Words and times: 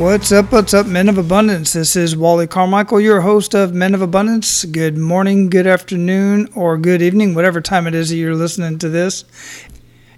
What's 0.00 0.32
up? 0.32 0.50
What's 0.50 0.72
up, 0.72 0.86
Men 0.86 1.10
of 1.10 1.18
Abundance? 1.18 1.74
This 1.74 1.94
is 1.94 2.16
Wally 2.16 2.46
Carmichael, 2.46 3.02
your 3.02 3.20
host 3.20 3.54
of 3.54 3.74
Men 3.74 3.94
of 3.94 4.00
Abundance. 4.00 4.64
Good 4.64 4.96
morning, 4.96 5.50
good 5.50 5.66
afternoon, 5.66 6.48
or 6.54 6.78
good 6.78 7.02
evening, 7.02 7.34
whatever 7.34 7.60
time 7.60 7.86
it 7.86 7.94
is 7.94 8.08
that 8.08 8.16
you're 8.16 8.34
listening 8.34 8.78
to 8.78 8.88
this. 8.88 9.26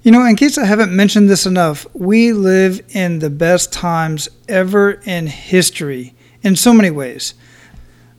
You 0.04 0.12
know, 0.12 0.24
in 0.24 0.36
case 0.36 0.56
I 0.56 0.66
haven't 0.66 0.94
mentioned 0.94 1.28
this 1.28 1.46
enough, 1.46 1.84
we 1.94 2.32
live 2.32 2.80
in 2.90 3.18
the 3.18 3.28
best 3.28 3.72
times 3.72 4.28
ever 4.48 5.00
in 5.04 5.26
history 5.26 6.14
in 6.44 6.54
so 6.54 6.72
many 6.72 6.92
ways 6.92 7.34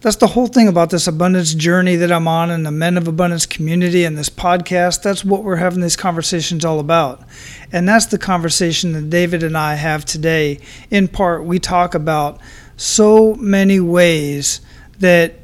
that's 0.04 0.18
the 0.18 0.28
whole 0.28 0.48
thing 0.48 0.68
about 0.68 0.90
this 0.90 1.08
abundance 1.08 1.54
journey 1.54 1.96
that 1.96 2.12
I'm 2.12 2.28
on 2.28 2.52
and 2.52 2.66
the 2.66 2.72
Men 2.72 2.98
of 2.98 3.08
Abundance 3.08 3.46
community 3.46 4.04
and 4.04 4.18
this 4.18 4.30
podcast. 4.30 5.02
That's 5.02 5.24
what 5.24 5.46
we're 5.46 5.56
having 5.56 5.80
these 5.80 5.96
conversations 5.96 6.66
all 6.66 6.82
about. 6.82 7.22
And 7.72 7.88
that's 7.88 8.08
the 8.08 8.18
conversation 8.18 8.92
that 8.92 9.10
David 9.10 9.44
and 9.44 9.58
I 9.58 9.76
have 9.76 10.04
today. 10.04 10.60
In 10.92 11.08
part, 11.08 11.46
we 11.46 11.58
talk 11.58 11.96
about 11.96 12.42
so 12.76 13.36
many 13.36 13.80
ways 13.80 14.60
that 15.00 15.36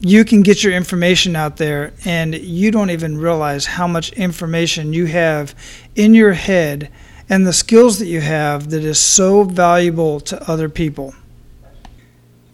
you 0.00 0.24
can 0.24 0.42
get 0.42 0.64
your 0.64 0.72
information 0.72 1.36
out 1.36 1.56
there 1.56 1.92
and 2.04 2.34
you 2.34 2.72
don't 2.72 2.90
even 2.90 3.18
realize 3.18 3.66
how 3.66 3.86
much 3.86 4.12
information 4.14 4.92
you 4.92 5.06
have 5.06 5.54
in 5.94 6.12
your 6.12 6.32
head 6.32 6.90
and 7.28 7.46
the 7.46 7.52
skills 7.52 8.00
that 8.00 8.06
you 8.06 8.20
have 8.20 8.70
that 8.70 8.82
is 8.82 8.98
so 8.98 9.44
valuable 9.44 10.18
to 10.18 10.50
other 10.50 10.68
people. 10.68 11.14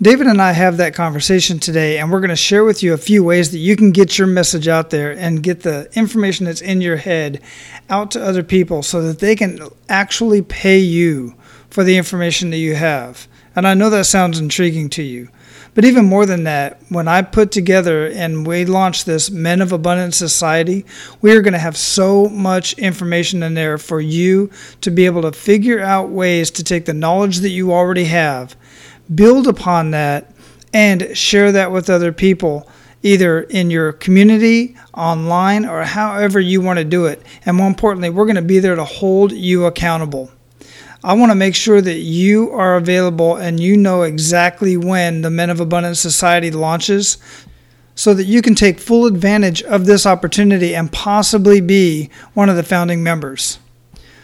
David 0.04 0.26
and 0.26 0.42
I 0.42 0.52
have 0.52 0.76
that 0.76 0.92
conversation 0.92 1.58
today, 1.58 1.96
and 1.96 2.12
we're 2.12 2.20
going 2.20 2.28
to 2.28 2.36
share 2.36 2.62
with 2.62 2.82
you 2.82 2.92
a 2.92 2.98
few 2.98 3.24
ways 3.24 3.52
that 3.52 3.58
you 3.58 3.74
can 3.74 3.90
get 3.90 4.18
your 4.18 4.26
message 4.26 4.68
out 4.68 4.90
there 4.90 5.12
and 5.12 5.42
get 5.42 5.62
the 5.62 5.88
information 5.94 6.44
that's 6.44 6.60
in 6.60 6.82
your 6.82 6.96
head 6.96 7.40
out 7.88 8.10
to 8.10 8.22
other 8.22 8.42
people 8.42 8.82
so 8.82 9.00
that 9.00 9.20
they 9.20 9.34
can 9.34 9.66
actually 9.88 10.42
pay 10.42 10.78
you 10.78 11.34
for 11.70 11.84
the 11.84 11.96
information 11.96 12.50
that 12.50 12.58
you 12.58 12.74
have. 12.74 13.26
And 13.56 13.66
I 13.66 13.72
know 13.72 13.88
that 13.88 14.04
sounds 14.04 14.38
intriguing 14.38 14.90
to 14.90 15.02
you. 15.02 15.30
But 15.72 15.86
even 15.86 16.04
more 16.04 16.26
than 16.26 16.44
that, 16.44 16.82
when 16.90 17.08
I 17.08 17.22
put 17.22 17.50
together 17.50 18.06
and 18.06 18.46
we 18.46 18.66
launched 18.66 19.06
this 19.06 19.30
Men 19.30 19.62
of 19.62 19.72
Abundance 19.72 20.18
Society, 20.18 20.84
we 21.22 21.34
are 21.34 21.40
going 21.40 21.54
to 21.54 21.58
have 21.58 21.78
so 21.78 22.28
much 22.28 22.74
information 22.74 23.42
in 23.42 23.54
there 23.54 23.78
for 23.78 24.02
you 24.02 24.50
to 24.82 24.90
be 24.90 25.06
able 25.06 25.22
to 25.22 25.32
figure 25.32 25.80
out 25.80 26.10
ways 26.10 26.50
to 26.50 26.62
take 26.62 26.84
the 26.84 26.92
knowledge 26.92 27.38
that 27.38 27.48
you 27.48 27.72
already 27.72 28.04
have 28.04 28.54
build 29.12 29.46
upon 29.46 29.90
that 29.92 30.32
and 30.72 31.16
share 31.16 31.52
that 31.52 31.72
with 31.72 31.90
other 31.90 32.12
people 32.12 32.68
either 33.04 33.42
in 33.42 33.70
your 33.70 33.92
community, 33.92 34.74
online, 34.94 35.66
or 35.66 35.84
however 35.84 36.40
you 36.40 36.60
want 36.60 36.78
to 36.78 36.84
do 36.84 37.04
it. 37.04 37.22
And 37.44 37.56
more 37.56 37.68
importantly, 37.68 38.08
we're 38.08 38.24
going 38.24 38.36
to 38.36 38.42
be 38.42 38.58
there 38.58 38.74
to 38.74 38.84
hold 38.84 39.30
you 39.30 39.66
accountable. 39.66 40.32
I 41.04 41.12
want 41.12 41.30
to 41.30 41.36
make 41.36 41.54
sure 41.54 41.82
that 41.82 41.98
you 41.98 42.50
are 42.52 42.76
available 42.76 43.36
and 43.36 43.60
you 43.60 43.76
know 43.76 44.02
exactly 44.02 44.78
when 44.78 45.20
the 45.20 45.28
Men 45.28 45.50
of 45.50 45.60
Abundance 45.60 46.00
Society 46.00 46.50
launches 46.50 47.18
so 47.94 48.14
that 48.14 48.24
you 48.24 48.40
can 48.40 48.54
take 48.54 48.80
full 48.80 49.04
advantage 49.04 49.62
of 49.64 49.84
this 49.84 50.06
opportunity 50.06 50.74
and 50.74 50.90
possibly 50.90 51.60
be 51.60 52.08
one 52.32 52.48
of 52.48 52.56
the 52.56 52.62
founding 52.62 53.02
members. 53.02 53.58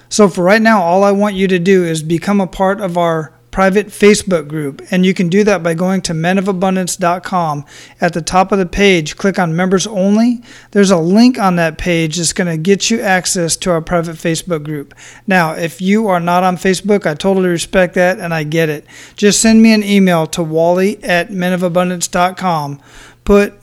So, 0.08 0.26
for 0.26 0.42
right 0.42 0.62
now, 0.62 0.82
all 0.82 1.04
I 1.04 1.12
want 1.12 1.36
you 1.36 1.46
to 1.48 1.58
do 1.58 1.84
is 1.84 2.02
become 2.02 2.40
a 2.40 2.46
part 2.46 2.80
of 2.80 2.96
our 2.96 3.32
private 3.50 3.88
Facebook 3.88 4.48
group, 4.48 4.80
and 4.90 5.04
you 5.04 5.12
can 5.12 5.28
do 5.28 5.44
that 5.44 5.62
by 5.62 5.74
going 5.74 6.02
to 6.02 6.12
menofabundance.com. 6.12 7.64
At 8.00 8.12
the 8.12 8.22
top 8.22 8.52
of 8.52 8.58
the 8.58 8.66
page, 8.66 9.16
click 9.16 9.38
on 9.38 9.56
members 9.56 9.86
only. 9.86 10.42
There's 10.70 10.90
a 10.90 10.98
link 10.98 11.38
on 11.38 11.56
that 11.56 11.78
page 11.78 12.16
that's 12.16 12.32
going 12.32 12.48
to 12.48 12.56
get 12.56 12.90
you 12.90 13.00
access 13.00 13.56
to 13.58 13.70
our 13.70 13.80
private 13.80 14.16
Facebook 14.16 14.62
group. 14.62 14.94
Now, 15.26 15.52
if 15.52 15.80
you 15.80 16.08
are 16.08 16.20
not 16.20 16.44
on 16.44 16.56
Facebook, 16.56 17.06
I 17.06 17.14
totally 17.14 17.48
respect 17.48 17.94
that 17.94 18.18
and 18.18 18.32
I 18.32 18.44
get 18.44 18.68
it. 18.68 18.86
Just 19.16 19.40
send 19.40 19.62
me 19.62 19.72
an 19.72 19.82
email 19.82 20.26
to 20.28 20.42
wally 20.42 21.02
at 21.02 21.28
menofabundance.com. 21.28 22.80
Put 23.24 23.54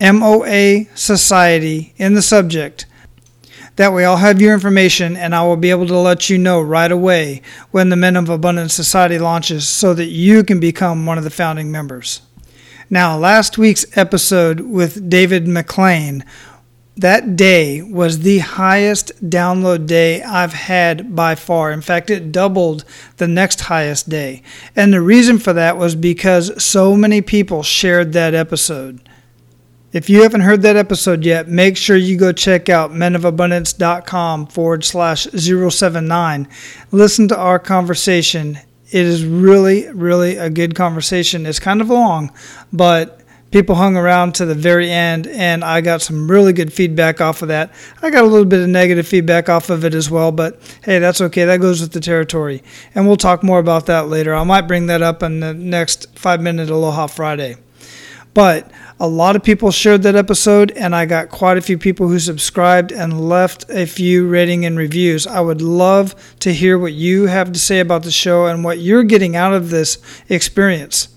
MOA 0.00 0.86
Society 0.94 1.94
in 1.96 2.14
the 2.14 2.22
subject 2.22 2.86
that 3.80 3.94
way, 3.94 4.04
I'll 4.04 4.18
have 4.18 4.42
your 4.42 4.52
information 4.52 5.16
and 5.16 5.34
I 5.34 5.42
will 5.42 5.56
be 5.56 5.70
able 5.70 5.86
to 5.86 5.96
let 5.96 6.28
you 6.28 6.36
know 6.36 6.60
right 6.60 6.92
away 6.92 7.40
when 7.70 7.88
the 7.88 7.96
Men 7.96 8.14
of 8.14 8.28
Abundance 8.28 8.74
Society 8.74 9.18
launches 9.18 9.66
so 9.66 9.94
that 9.94 10.08
you 10.08 10.44
can 10.44 10.60
become 10.60 11.06
one 11.06 11.16
of 11.16 11.24
the 11.24 11.30
founding 11.30 11.72
members. 11.72 12.20
Now, 12.90 13.16
last 13.16 13.56
week's 13.56 13.86
episode 13.96 14.60
with 14.60 15.08
David 15.08 15.48
McLean, 15.48 16.26
that 16.94 17.36
day 17.36 17.80
was 17.80 18.18
the 18.18 18.40
highest 18.40 19.12
download 19.30 19.86
day 19.86 20.22
I've 20.22 20.52
had 20.52 21.16
by 21.16 21.34
far. 21.34 21.72
In 21.72 21.80
fact, 21.80 22.10
it 22.10 22.32
doubled 22.32 22.84
the 23.16 23.28
next 23.28 23.62
highest 23.62 24.10
day. 24.10 24.42
And 24.76 24.92
the 24.92 25.00
reason 25.00 25.38
for 25.38 25.54
that 25.54 25.78
was 25.78 25.94
because 25.94 26.62
so 26.62 26.98
many 26.98 27.22
people 27.22 27.62
shared 27.62 28.12
that 28.12 28.34
episode. 28.34 29.00
If 29.92 30.08
you 30.08 30.22
haven't 30.22 30.42
heard 30.42 30.62
that 30.62 30.76
episode 30.76 31.24
yet, 31.24 31.48
make 31.48 31.76
sure 31.76 31.96
you 31.96 32.16
go 32.16 32.30
check 32.30 32.68
out 32.68 32.92
menofabundance.com 32.92 34.46
forward 34.46 34.84
slash 34.84 35.26
079. 35.32 36.48
Listen 36.92 37.26
to 37.26 37.36
our 37.36 37.58
conversation. 37.58 38.60
It 38.92 39.04
is 39.04 39.24
really, 39.24 39.90
really 39.90 40.36
a 40.36 40.48
good 40.48 40.76
conversation. 40.76 41.44
It's 41.44 41.58
kind 41.58 41.80
of 41.80 41.88
long, 41.88 42.32
but 42.72 43.20
people 43.50 43.74
hung 43.74 43.96
around 43.96 44.36
to 44.36 44.46
the 44.46 44.54
very 44.54 44.88
end, 44.88 45.26
and 45.26 45.64
I 45.64 45.80
got 45.80 46.02
some 46.02 46.30
really 46.30 46.52
good 46.52 46.72
feedback 46.72 47.20
off 47.20 47.42
of 47.42 47.48
that. 47.48 47.72
I 48.00 48.10
got 48.10 48.22
a 48.22 48.28
little 48.28 48.46
bit 48.46 48.60
of 48.60 48.68
negative 48.68 49.08
feedback 49.08 49.48
off 49.48 49.70
of 49.70 49.84
it 49.84 49.94
as 49.96 50.08
well, 50.08 50.30
but 50.30 50.60
hey, 50.84 51.00
that's 51.00 51.20
okay. 51.20 51.46
That 51.46 51.60
goes 51.60 51.80
with 51.80 51.92
the 51.92 52.00
territory. 52.00 52.62
And 52.94 53.08
we'll 53.08 53.16
talk 53.16 53.42
more 53.42 53.58
about 53.58 53.86
that 53.86 54.06
later. 54.06 54.36
I 54.36 54.44
might 54.44 54.68
bring 54.68 54.86
that 54.86 55.02
up 55.02 55.24
in 55.24 55.40
the 55.40 55.52
next 55.52 56.16
five 56.16 56.40
minute 56.40 56.70
Aloha 56.70 57.08
Friday. 57.08 57.56
But 58.32 58.70
a 59.00 59.08
lot 59.08 59.34
of 59.34 59.42
people 59.42 59.70
shared 59.70 60.02
that 60.02 60.14
episode, 60.14 60.70
and 60.72 60.94
I 60.94 61.06
got 61.06 61.30
quite 61.30 61.58
a 61.58 61.62
few 61.62 61.78
people 61.78 62.08
who 62.08 62.18
subscribed 62.18 62.92
and 62.92 63.28
left 63.28 63.68
a 63.70 63.86
few 63.86 64.28
rating 64.28 64.64
and 64.64 64.76
reviews. 64.76 65.26
I 65.26 65.40
would 65.40 65.62
love 65.62 66.14
to 66.40 66.52
hear 66.52 66.78
what 66.78 66.92
you 66.92 67.26
have 67.26 67.52
to 67.52 67.58
say 67.58 67.80
about 67.80 68.04
the 68.04 68.10
show 68.10 68.46
and 68.46 68.62
what 68.62 68.78
you're 68.78 69.02
getting 69.02 69.34
out 69.34 69.52
of 69.52 69.70
this 69.70 69.98
experience. 70.28 71.08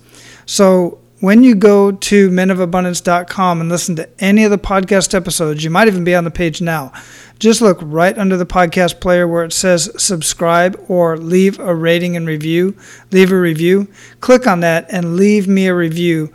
So, 0.46 0.98
when 1.20 1.42
you 1.42 1.54
go 1.54 1.90
to 1.90 2.28
menofabundance.com 2.28 3.60
and 3.60 3.70
listen 3.70 3.96
to 3.96 4.08
any 4.18 4.44
of 4.44 4.50
the 4.50 4.58
podcast 4.58 5.14
episodes, 5.14 5.64
you 5.64 5.70
might 5.70 5.88
even 5.88 6.04
be 6.04 6.14
on 6.14 6.24
the 6.24 6.30
page 6.30 6.60
now. 6.60 6.92
Just 7.38 7.62
look 7.62 7.78
right 7.80 8.18
under 8.18 8.36
the 8.36 8.44
podcast 8.44 9.00
player 9.00 9.26
where 9.26 9.44
it 9.44 9.52
says 9.52 9.90
subscribe 9.96 10.78
or 10.86 11.16
leave 11.16 11.58
a 11.58 11.74
rating 11.74 12.14
and 12.14 12.26
review. 12.26 12.76
Leave 13.10 13.32
a 13.32 13.40
review. 13.40 13.88
Click 14.20 14.46
on 14.46 14.60
that 14.60 14.86
and 14.90 15.16
leave 15.16 15.48
me 15.48 15.66
a 15.66 15.74
review 15.74 16.30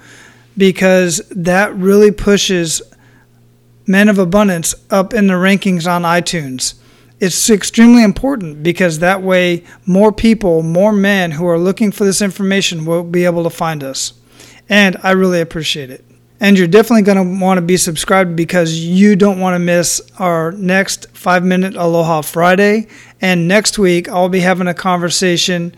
because 0.60 1.22
that 1.32 1.74
really 1.74 2.12
pushes 2.12 2.82
Men 3.88 4.10
of 4.10 4.20
Abundance 4.20 4.76
up 4.92 5.16
in 5.16 5.28
the 5.28 5.34
rankings 5.34 5.90
on 5.90 6.04
iTunes. 6.04 6.76
It's 7.20 7.50
extremely 7.50 8.04
important 8.04 8.62
because 8.62 9.00
that 9.00 9.24
way 9.24 9.64
more 9.86 10.12
people, 10.12 10.62
more 10.62 10.92
men 10.92 11.32
who 11.32 11.48
are 11.48 11.58
looking 11.58 11.92
for 11.92 12.04
this 12.06 12.22
information 12.22 12.86
will 12.86 13.04
be 13.04 13.26
able 13.26 13.44
to 13.44 13.50
find 13.50 13.84
us. 13.84 14.14
And 14.68 14.98
I 15.02 15.12
really 15.12 15.42
appreciate 15.42 15.90
it. 15.90 16.06
And 16.42 16.58
you're 16.58 16.68
definitely 16.68 17.02
going 17.02 17.18
to 17.18 17.44
want 17.44 17.58
to 17.58 17.62
be 17.62 17.78
subscribed 17.78 18.36
because 18.36 18.80
you 18.86 19.16
don't 19.16 19.40
want 19.40 19.56
to 19.56 19.60
miss 19.60 20.02
our 20.20 20.52
next 20.52 21.08
five 21.14 21.44
minute 21.44 21.76
Aloha 21.76 22.22
Friday. 22.22 22.88
And 23.22 23.48
next 23.48 23.80
week, 23.80 24.08
I'll 24.08 24.30
be 24.30 24.42
having 24.42 24.68
a 24.68 24.74
conversation 24.74 25.74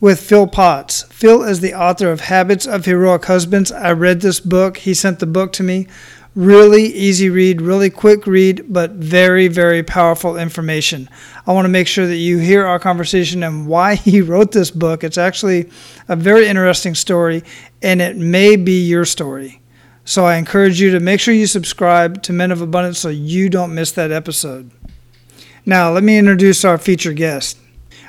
with 0.00 0.20
Phil 0.20 0.46
Potts. 0.46 1.02
Phil 1.04 1.42
is 1.42 1.60
the 1.60 1.74
author 1.74 2.10
of 2.10 2.20
Habits 2.20 2.66
of 2.66 2.84
Heroic 2.84 3.24
Husbands. 3.24 3.72
I 3.72 3.92
read 3.92 4.20
this 4.20 4.40
book. 4.40 4.78
He 4.78 4.94
sent 4.94 5.18
the 5.18 5.26
book 5.26 5.52
to 5.54 5.62
me. 5.62 5.88
Really 6.34 6.84
easy 6.84 7.28
read, 7.28 7.60
really 7.60 7.90
quick 7.90 8.26
read, 8.26 8.66
but 8.68 8.92
very, 8.92 9.48
very 9.48 9.82
powerful 9.82 10.36
information. 10.36 11.08
I 11.46 11.52
want 11.52 11.64
to 11.64 11.70
make 11.70 11.88
sure 11.88 12.06
that 12.06 12.16
you 12.16 12.38
hear 12.38 12.64
our 12.64 12.78
conversation 12.78 13.42
and 13.42 13.66
why 13.66 13.94
he 13.96 14.20
wrote 14.20 14.52
this 14.52 14.70
book. 14.70 15.02
It's 15.02 15.18
actually 15.18 15.68
a 16.06 16.14
very 16.14 16.46
interesting 16.46 16.94
story, 16.94 17.42
and 17.82 18.00
it 18.00 18.16
may 18.16 18.54
be 18.54 18.86
your 18.86 19.04
story. 19.04 19.60
So 20.04 20.26
I 20.26 20.36
encourage 20.36 20.80
you 20.80 20.92
to 20.92 21.00
make 21.00 21.18
sure 21.20 21.34
you 21.34 21.46
subscribe 21.46 22.22
to 22.22 22.32
Men 22.32 22.52
of 22.52 22.62
Abundance 22.62 22.98
so 22.98 23.08
you 23.08 23.50
don't 23.50 23.74
miss 23.74 23.90
that 23.92 24.12
episode. 24.12 24.70
Now, 25.66 25.90
let 25.90 26.04
me 26.04 26.16
introduce 26.16 26.64
our 26.64 26.78
featured 26.78 27.16
guest. 27.16 27.58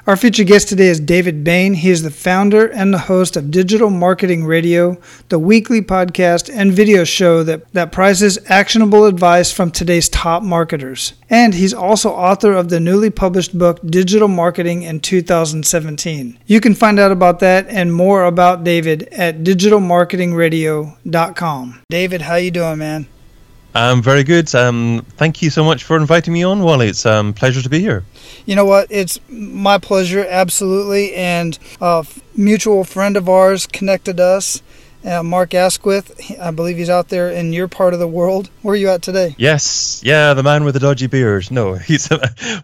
Our 0.09 0.17
featured 0.17 0.47
guest 0.47 0.69
today 0.69 0.87
is 0.87 0.99
David 0.99 1.43
Bain. 1.43 1.75
He 1.75 1.91
is 1.91 2.01
the 2.01 2.09
founder 2.09 2.65
and 2.65 2.91
the 2.91 2.97
host 2.97 3.37
of 3.37 3.51
Digital 3.51 3.91
Marketing 3.91 4.43
Radio, 4.43 4.99
the 5.27 5.37
weekly 5.37 5.83
podcast 5.83 6.49
and 6.51 6.73
video 6.73 7.03
show 7.03 7.43
that, 7.43 7.71
that 7.73 7.91
prizes 7.91 8.39
actionable 8.47 9.05
advice 9.05 9.51
from 9.51 9.69
today's 9.69 10.09
top 10.09 10.41
marketers. 10.41 11.13
And 11.29 11.53
he's 11.53 11.75
also 11.75 12.09
author 12.09 12.53
of 12.53 12.69
the 12.69 12.79
newly 12.79 13.11
published 13.11 13.55
book 13.55 13.79
Digital 13.85 14.27
Marketing 14.27 14.81
in 14.81 14.99
2017. 14.99 16.39
You 16.47 16.59
can 16.59 16.73
find 16.73 16.99
out 16.99 17.11
about 17.11 17.37
that 17.41 17.67
and 17.67 17.93
more 17.93 18.23
about 18.23 18.63
David 18.63 19.03
at 19.11 19.43
digitalmarketingradio.com. 19.43 21.81
David, 21.87 22.21
how 22.23 22.33
you 22.33 22.49
doing, 22.49 22.79
man? 22.79 23.05
I'm 23.75 24.01
very 24.01 24.23
good. 24.23 24.53
Um, 24.55 25.05
thank 25.17 25.41
you 25.41 25.49
so 25.49 25.63
much 25.63 25.83
for 25.83 25.95
inviting 25.97 26.33
me 26.33 26.43
on, 26.43 26.63
Wally. 26.63 26.87
It's 26.87 27.05
a 27.05 27.15
um, 27.15 27.33
pleasure 27.33 27.61
to 27.61 27.69
be 27.69 27.79
here. 27.79 28.03
You 28.45 28.55
know 28.55 28.65
what? 28.65 28.87
It's 28.89 29.19
my 29.29 29.77
pleasure, 29.77 30.25
absolutely. 30.27 31.13
And 31.13 31.57
a 31.79 32.05
mutual 32.35 32.83
friend 32.83 33.15
of 33.15 33.29
ours 33.29 33.67
connected 33.67 34.19
us. 34.19 34.61
Uh, 35.05 35.23
Mark 35.23 35.53
Asquith, 35.53 36.19
I 36.41 36.51
believe 36.51 36.75
he's 36.75 36.89
out 36.89 37.07
there 37.07 37.29
in 37.29 37.53
your 37.53 37.69
part 37.69 37.93
of 37.93 37.99
the 37.99 38.07
world. 38.07 38.49
Where 38.63 38.73
are 38.73 38.75
you 38.75 38.89
at 38.89 39.01
today? 39.01 39.33
Yes, 39.37 40.01
yeah, 40.03 40.33
the 40.33 40.43
man 40.43 40.65
with 40.65 40.73
the 40.73 40.81
dodgy 40.81 41.07
beard. 41.07 41.49
No, 41.51 41.75
he's 41.75 42.09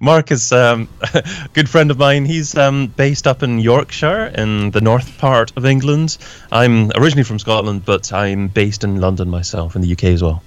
Mark 0.01 0.31
is 0.31 0.51
um, 0.51 0.90
a 1.01 1.24
good 1.54 1.69
friend 1.69 1.92
of 1.92 1.98
mine. 1.98 2.25
He's 2.25 2.58
um, 2.58 2.88
based 2.88 3.25
up 3.25 3.42
in 3.42 3.60
Yorkshire, 3.60 4.34
in 4.38 4.72
the 4.72 4.81
north 4.81 5.18
part 5.18 5.54
of 5.56 5.66
England. 5.66 6.18
I'm 6.51 6.92
originally 6.98 7.24
from 7.24 7.40
Scotland, 7.40 7.86
but 7.86 8.12
I'm 8.12 8.50
based 8.50 8.84
in 8.84 9.00
London 9.00 9.30
myself, 9.30 9.78
in 9.78 9.81
the 9.81 9.94
UK 9.94 10.06
as 10.06 10.22
well. 10.22 10.44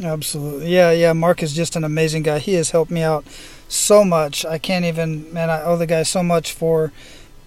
Absolutely. 0.00 0.74
Yeah, 0.74 0.90
yeah. 0.92 1.12
Mark 1.12 1.42
is 1.42 1.52
just 1.52 1.76
an 1.76 1.84
amazing 1.84 2.22
guy. 2.22 2.38
He 2.38 2.54
has 2.54 2.70
helped 2.70 2.90
me 2.90 3.02
out 3.02 3.24
so 3.68 4.04
much. 4.04 4.44
I 4.44 4.58
can't 4.58 4.84
even, 4.84 5.32
man, 5.32 5.50
I 5.50 5.62
owe 5.62 5.76
the 5.76 5.86
guy 5.86 6.02
so 6.02 6.22
much 6.22 6.52
for 6.52 6.92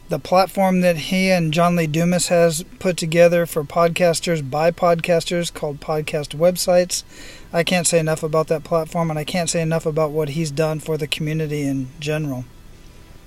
the 0.09 0.19
platform 0.19 0.81
that 0.81 0.97
he 0.97 1.31
and 1.31 1.51
John 1.51 1.75
Lee 1.75 1.87
Dumas 1.87 2.27
has 2.27 2.63
put 2.79 2.95
together 2.97 3.45
for 3.45 3.63
podcasters 3.63 4.47
by 4.47 4.69
podcasters 4.69 5.51
called 5.51 5.79
Podcast 5.79 6.37
Websites. 6.37 7.03
I 7.51 7.63
can't 7.63 7.87
say 7.87 7.99
enough 7.99 8.21
about 8.21 8.47
that 8.47 8.63
platform, 8.63 9.09
and 9.09 9.17
I 9.17 9.23
can't 9.23 9.49
say 9.49 9.61
enough 9.61 9.85
about 9.85 10.11
what 10.11 10.29
he's 10.29 10.51
done 10.51 10.79
for 10.79 10.97
the 10.97 11.07
community 11.07 11.63
in 11.63 11.87
general. 11.99 12.45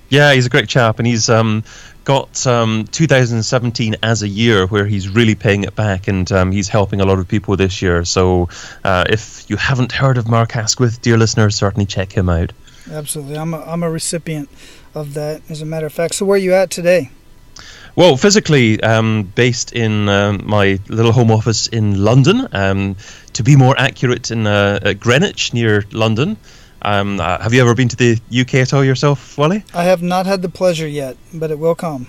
Yeah, 0.07 0.33
he's 0.33 0.45
a 0.45 0.49
great 0.49 0.69
chap, 0.69 0.99
and 0.99 1.07
he's 1.07 1.29
um, 1.29 1.63
got 2.09 2.47
um, 2.47 2.85
2017 2.85 3.97
as 4.01 4.23
a 4.23 4.27
year 4.27 4.65
where 4.65 4.87
he's 4.87 5.07
really 5.07 5.35
paying 5.35 5.63
it 5.63 5.75
back, 5.75 6.07
and 6.07 6.31
um, 6.31 6.51
he's 6.51 6.67
helping 6.67 7.01
a 7.01 7.05
lot 7.05 7.19
of 7.19 7.27
people 7.27 7.55
this 7.55 7.83
year. 7.83 8.03
So, 8.03 8.49
uh, 8.83 9.03
if 9.07 9.47
you 9.47 9.57
haven't 9.57 9.91
heard 9.91 10.17
of 10.17 10.27
Mark 10.27 10.55
Asquith, 10.55 11.03
dear 11.03 11.19
listeners, 11.19 11.55
certainly 11.55 11.85
check 11.85 12.11
him 12.11 12.27
out. 12.27 12.51
Absolutely, 12.91 13.37
I'm 13.37 13.53
a, 13.53 13.61
I'm 13.61 13.83
a 13.83 13.91
recipient 13.91 14.49
of 14.95 15.13
that, 15.13 15.43
as 15.49 15.61
a 15.61 15.65
matter 15.65 15.85
of 15.85 15.93
fact. 15.93 16.15
So, 16.15 16.25
where 16.25 16.37
are 16.37 16.39
you 16.39 16.51
at 16.55 16.71
today? 16.71 17.11
Well, 17.95 18.17
physically 18.17 18.81
um, 18.81 19.31
based 19.35 19.73
in 19.73 20.09
um, 20.09 20.41
my 20.47 20.79
little 20.87 21.11
home 21.11 21.29
office 21.29 21.67
in 21.67 22.03
London, 22.03 22.47
um, 22.53 22.95
to 23.33 23.43
be 23.43 23.55
more 23.55 23.75
accurate, 23.77 24.31
in 24.31 24.47
uh, 24.47 24.95
Greenwich 24.99 25.53
near 25.53 25.85
London. 25.91 26.37
Um, 26.81 27.19
uh, 27.19 27.39
have 27.39 27.53
you 27.53 27.61
ever 27.61 27.75
been 27.75 27.89
to 27.89 27.95
the 27.95 28.19
UK 28.31 28.55
at 28.55 28.73
all 28.73 28.83
yourself, 28.83 29.37
Wally? 29.37 29.63
I 29.73 29.83
have 29.83 30.01
not 30.01 30.25
had 30.25 30.41
the 30.41 30.49
pleasure 30.49 30.87
yet, 30.87 31.17
but 31.33 31.51
it 31.51 31.59
will 31.59 31.75
come. 31.75 32.07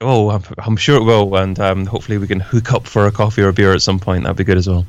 Oh, 0.00 0.30
I'm, 0.30 0.42
I'm 0.58 0.76
sure 0.76 0.96
it 0.96 1.04
will, 1.04 1.36
and 1.36 1.58
um, 1.60 1.86
hopefully 1.86 2.18
we 2.18 2.26
can 2.26 2.40
hook 2.40 2.72
up 2.72 2.86
for 2.86 3.06
a 3.06 3.12
coffee 3.12 3.42
or 3.42 3.48
a 3.48 3.52
beer 3.52 3.72
at 3.72 3.82
some 3.82 4.00
point. 4.00 4.24
That'd 4.24 4.36
be 4.36 4.44
good 4.44 4.58
as 4.58 4.68
well. 4.68 4.86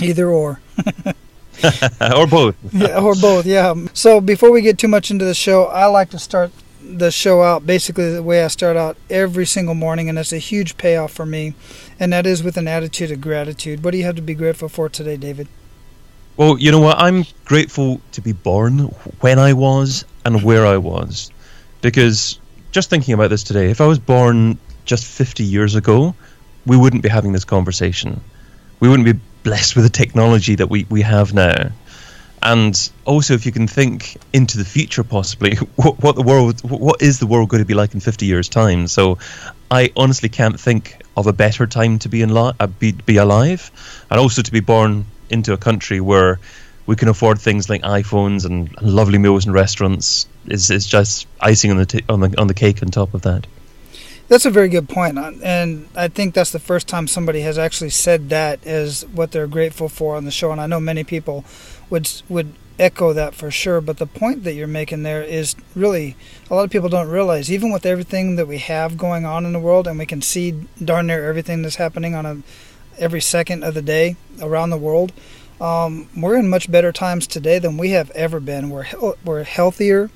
Either 0.00 0.28
or. 0.28 0.60
or 2.16 2.26
both. 2.26 2.56
yeah, 2.72 3.00
or 3.00 3.14
both. 3.14 3.44
Yeah. 3.44 3.74
So 3.92 4.20
before 4.20 4.52
we 4.52 4.62
get 4.62 4.78
too 4.78 4.88
much 4.88 5.10
into 5.10 5.24
the 5.24 5.34
show, 5.34 5.64
I 5.64 5.86
like 5.86 6.10
to 6.10 6.18
start 6.18 6.52
the 6.80 7.10
show 7.10 7.42
out 7.42 7.66
basically 7.66 8.12
the 8.12 8.22
way 8.22 8.44
I 8.44 8.48
start 8.48 8.76
out 8.76 8.96
every 9.10 9.44
single 9.44 9.74
morning, 9.74 10.08
and 10.08 10.18
it's 10.18 10.32
a 10.32 10.38
huge 10.38 10.76
payoff 10.76 11.12
for 11.12 11.26
me, 11.26 11.54
and 11.98 12.12
that 12.12 12.26
is 12.26 12.42
with 12.42 12.56
an 12.56 12.68
attitude 12.68 13.10
of 13.10 13.20
gratitude. 13.20 13.84
What 13.84 13.90
do 13.90 13.98
you 13.98 14.04
have 14.04 14.16
to 14.16 14.22
be 14.22 14.34
grateful 14.34 14.68
for 14.68 14.88
today, 14.88 15.16
David? 15.16 15.48
Well, 16.38 16.56
you 16.56 16.70
know 16.70 16.78
what? 16.78 16.98
I'm 17.00 17.24
grateful 17.44 18.00
to 18.12 18.20
be 18.20 18.30
born 18.30 18.78
when 19.22 19.40
I 19.40 19.54
was 19.54 20.04
and 20.24 20.44
where 20.44 20.64
I 20.64 20.76
was. 20.76 21.32
Because 21.82 22.38
just 22.70 22.90
thinking 22.90 23.12
about 23.12 23.30
this 23.30 23.42
today, 23.42 23.72
if 23.72 23.80
I 23.80 23.86
was 23.86 23.98
born 23.98 24.56
just 24.84 25.04
50 25.04 25.42
years 25.42 25.74
ago, 25.74 26.14
we 26.64 26.76
wouldn't 26.76 27.02
be 27.02 27.08
having 27.08 27.32
this 27.32 27.44
conversation. 27.44 28.20
We 28.78 28.88
wouldn't 28.88 29.04
be 29.04 29.20
blessed 29.42 29.74
with 29.74 29.84
the 29.84 29.90
technology 29.90 30.54
that 30.54 30.70
we, 30.70 30.86
we 30.88 31.02
have 31.02 31.34
now. 31.34 31.72
And 32.40 32.90
also, 33.04 33.34
if 33.34 33.44
you 33.44 33.50
can 33.50 33.66
think 33.66 34.16
into 34.32 34.58
the 34.58 34.64
future, 34.64 35.02
possibly, 35.02 35.56
what, 35.74 36.00
what 36.00 36.14
the 36.14 36.22
world, 36.22 36.60
what 36.60 37.02
is 37.02 37.18
the 37.18 37.26
world 37.26 37.48
going 37.48 37.64
to 37.64 37.66
be 37.66 37.74
like 37.74 37.94
in 37.94 38.00
50 38.00 38.26
years' 38.26 38.48
time? 38.48 38.86
So, 38.86 39.18
I 39.72 39.90
honestly 39.96 40.28
can't 40.28 40.60
think 40.60 41.02
of 41.16 41.26
a 41.26 41.32
better 41.32 41.66
time 41.66 41.98
to 41.98 42.08
be 42.08 42.22
in 42.22 42.32
li- 42.32 42.52
uh, 42.60 42.68
be, 42.68 42.92
be 42.92 43.16
alive, 43.16 43.72
and 44.08 44.20
also 44.20 44.40
to 44.42 44.52
be 44.52 44.60
born 44.60 45.04
into 45.30 45.52
a 45.52 45.56
country 45.56 46.00
where 46.00 46.38
we 46.86 46.96
can 46.96 47.08
afford 47.08 47.38
things 47.38 47.68
like 47.68 47.82
iPhones 47.82 48.46
and 48.46 48.74
lovely 48.80 49.18
meals 49.18 49.44
and 49.44 49.54
restaurants 49.54 50.26
is 50.46 50.70
is 50.70 50.86
just 50.86 51.26
icing 51.40 51.70
on 51.70 51.76
the 51.76 51.86
t- 51.86 52.04
on 52.08 52.20
the 52.20 52.40
on 52.40 52.46
the 52.46 52.54
cake 52.54 52.82
on 52.82 52.88
top 52.88 53.14
of 53.14 53.22
that. 53.22 53.46
That's 54.28 54.44
a 54.44 54.50
very 54.50 54.68
good 54.68 54.90
uh, 54.94 55.32
and 55.42 55.88
I 55.96 56.08
think 56.08 56.34
that's 56.34 56.52
the 56.52 56.58
first 56.58 56.86
time 56.86 57.06
somebody 57.06 57.40
has 57.40 57.56
actually 57.56 57.90
said 57.90 58.28
that 58.28 58.66
as 58.66 59.06
what 59.06 59.32
they're 59.32 59.46
grateful 59.46 59.88
for 59.88 60.16
on 60.16 60.26
the 60.26 60.30
show. 60.30 60.52
And 60.52 60.60
I 60.60 60.66
know 60.66 60.80
many 60.80 61.04
people 61.04 61.44
would 61.88 62.10
would 62.28 62.52
echo 62.78 63.12
that 63.12 63.34
for 63.34 63.50
sure. 63.50 63.80
But 63.80 63.98
the 63.98 64.06
point 64.06 64.44
that 64.44 64.54
you're 64.54 64.66
making 64.66 65.02
there 65.02 65.22
is 65.22 65.56
really 65.74 66.16
a 66.50 66.54
lot 66.54 66.64
of 66.64 66.70
people 66.70 66.88
don't 66.88 67.08
realize, 67.08 67.50
even 67.50 67.72
with 67.72 67.84
everything 67.84 68.36
that 68.36 68.46
we 68.46 68.58
have 68.58 68.96
going 68.96 69.24
on 69.24 69.44
in 69.44 69.52
the 69.52 69.58
world, 69.58 69.86
and 69.86 69.98
we 69.98 70.06
can 70.06 70.22
see 70.22 70.52
darn 70.82 71.08
near 71.08 71.28
everything 71.28 71.62
that's 71.62 71.76
happening 71.76 72.14
on 72.14 72.26
a 72.26 72.42
every 72.98 73.20
second 73.20 73.64
of 73.64 73.74
the 73.74 73.82
day 73.82 74.16
around 74.40 74.70
the 74.70 74.76
world. 74.76 75.12
Um, 75.60 76.08
we're 76.16 76.36
in 76.36 76.48
much 76.48 76.70
better 76.70 76.92
times 76.92 77.26
today 77.26 77.58
than 77.58 77.76
we 77.76 77.90
have 77.90 78.10
ever 78.12 78.38
been. 78.40 78.70
We're 78.70 78.86
we're 79.24 79.44
healthier. 79.44 80.10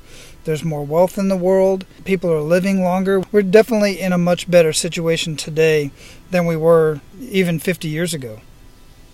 There's 0.44 0.64
more 0.64 0.84
wealth 0.84 1.18
in 1.18 1.28
the 1.28 1.36
world. 1.36 1.84
People 2.04 2.32
are 2.32 2.40
living 2.40 2.82
longer. 2.82 3.22
We're 3.32 3.42
definitely 3.42 4.00
in 4.00 4.12
a 4.12 4.18
much 4.18 4.50
better 4.50 4.72
situation 4.72 5.36
today 5.36 5.90
than 6.30 6.46
we 6.46 6.56
were 6.56 7.00
even 7.20 7.58
50 7.58 7.88
years 7.88 8.12
ago. 8.12 8.40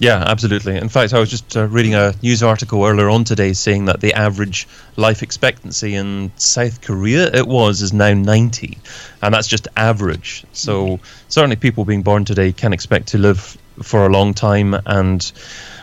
Yeah, 0.01 0.23
absolutely. 0.25 0.77
In 0.77 0.89
fact, 0.89 1.13
I 1.13 1.19
was 1.19 1.29
just 1.29 1.57
uh, 1.57 1.67
reading 1.67 1.95
a 1.95 2.15
news 2.23 2.43
article 2.43 2.85
earlier 2.85 3.09
on 3.09 3.25
today 3.25 3.53
saying 3.53 3.87
that 3.87 4.01
the 4.01 4.15
average 4.15 4.69
life 4.97 5.25
expectancy 5.25 5.97
in 5.97 6.31
South 6.37 6.83
Korea 6.83 7.33
it 7.35 7.49
was 7.49 7.83
is 7.83 7.93
now 7.93 8.15
90, 8.15 8.79
and 9.23 9.35
that's 9.35 9.49
just 9.49 9.67
average. 9.77 10.45
So 10.53 11.01
certainly, 11.27 11.57
people 11.57 11.85
being 11.85 12.03
born 12.03 12.25
today 12.25 12.53
can 12.53 12.73
expect 12.73 13.09
to 13.09 13.19
live 13.19 13.59
for 13.83 14.07
a 14.07 14.09
long 14.09 14.35
time, 14.35 14.77
and 14.87 15.33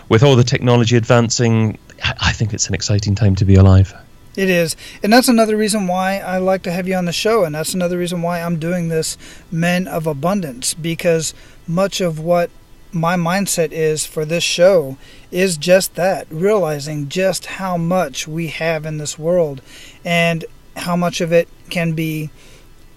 with 0.07 0.23
all 0.23 0.37
the 0.37 0.43
technology 0.45 0.95
advancing, 0.95 1.77
I 2.01 2.31
think 2.31 2.53
it's 2.53 2.69
an 2.69 2.73
exciting 2.73 3.15
time 3.15 3.35
to 3.35 3.45
be 3.45 3.55
alive. 3.55 3.93
It 4.37 4.49
is. 4.49 4.75
And 5.01 5.13
that's 5.13 5.29
another 5.29 5.55
reason 5.55 5.87
why 5.87 6.19
I 6.19 6.37
like 6.37 6.63
to 6.63 6.71
have 6.71 6.87
you 6.87 6.95
on 6.95 7.05
the 7.05 7.13
show. 7.13 7.45
And 7.45 7.55
that's 7.55 7.73
another 7.73 7.97
reason 7.97 8.21
why 8.21 8.41
I'm 8.41 8.59
doing 8.59 8.89
this 8.89 9.17
Men 9.49 9.87
of 9.87 10.07
Abundance, 10.07 10.73
because 10.73 11.33
much 11.67 12.01
of 12.01 12.19
what 12.19 12.49
my 12.95 13.17
mindset 13.17 13.73
is 13.73 14.05
for 14.05 14.23
this 14.23 14.43
show 14.43 14.97
is 15.29 15.57
just 15.57 15.95
that 15.95 16.25
realizing 16.29 17.09
just 17.09 17.45
how 17.45 17.75
much 17.75 18.25
we 18.25 18.47
have 18.47 18.85
in 18.85 18.97
this 18.97 19.19
world 19.19 19.61
and 20.05 20.45
how 20.77 20.95
much 20.95 21.19
of 21.19 21.33
it 21.33 21.49
can 21.69 21.91
be 21.91 22.29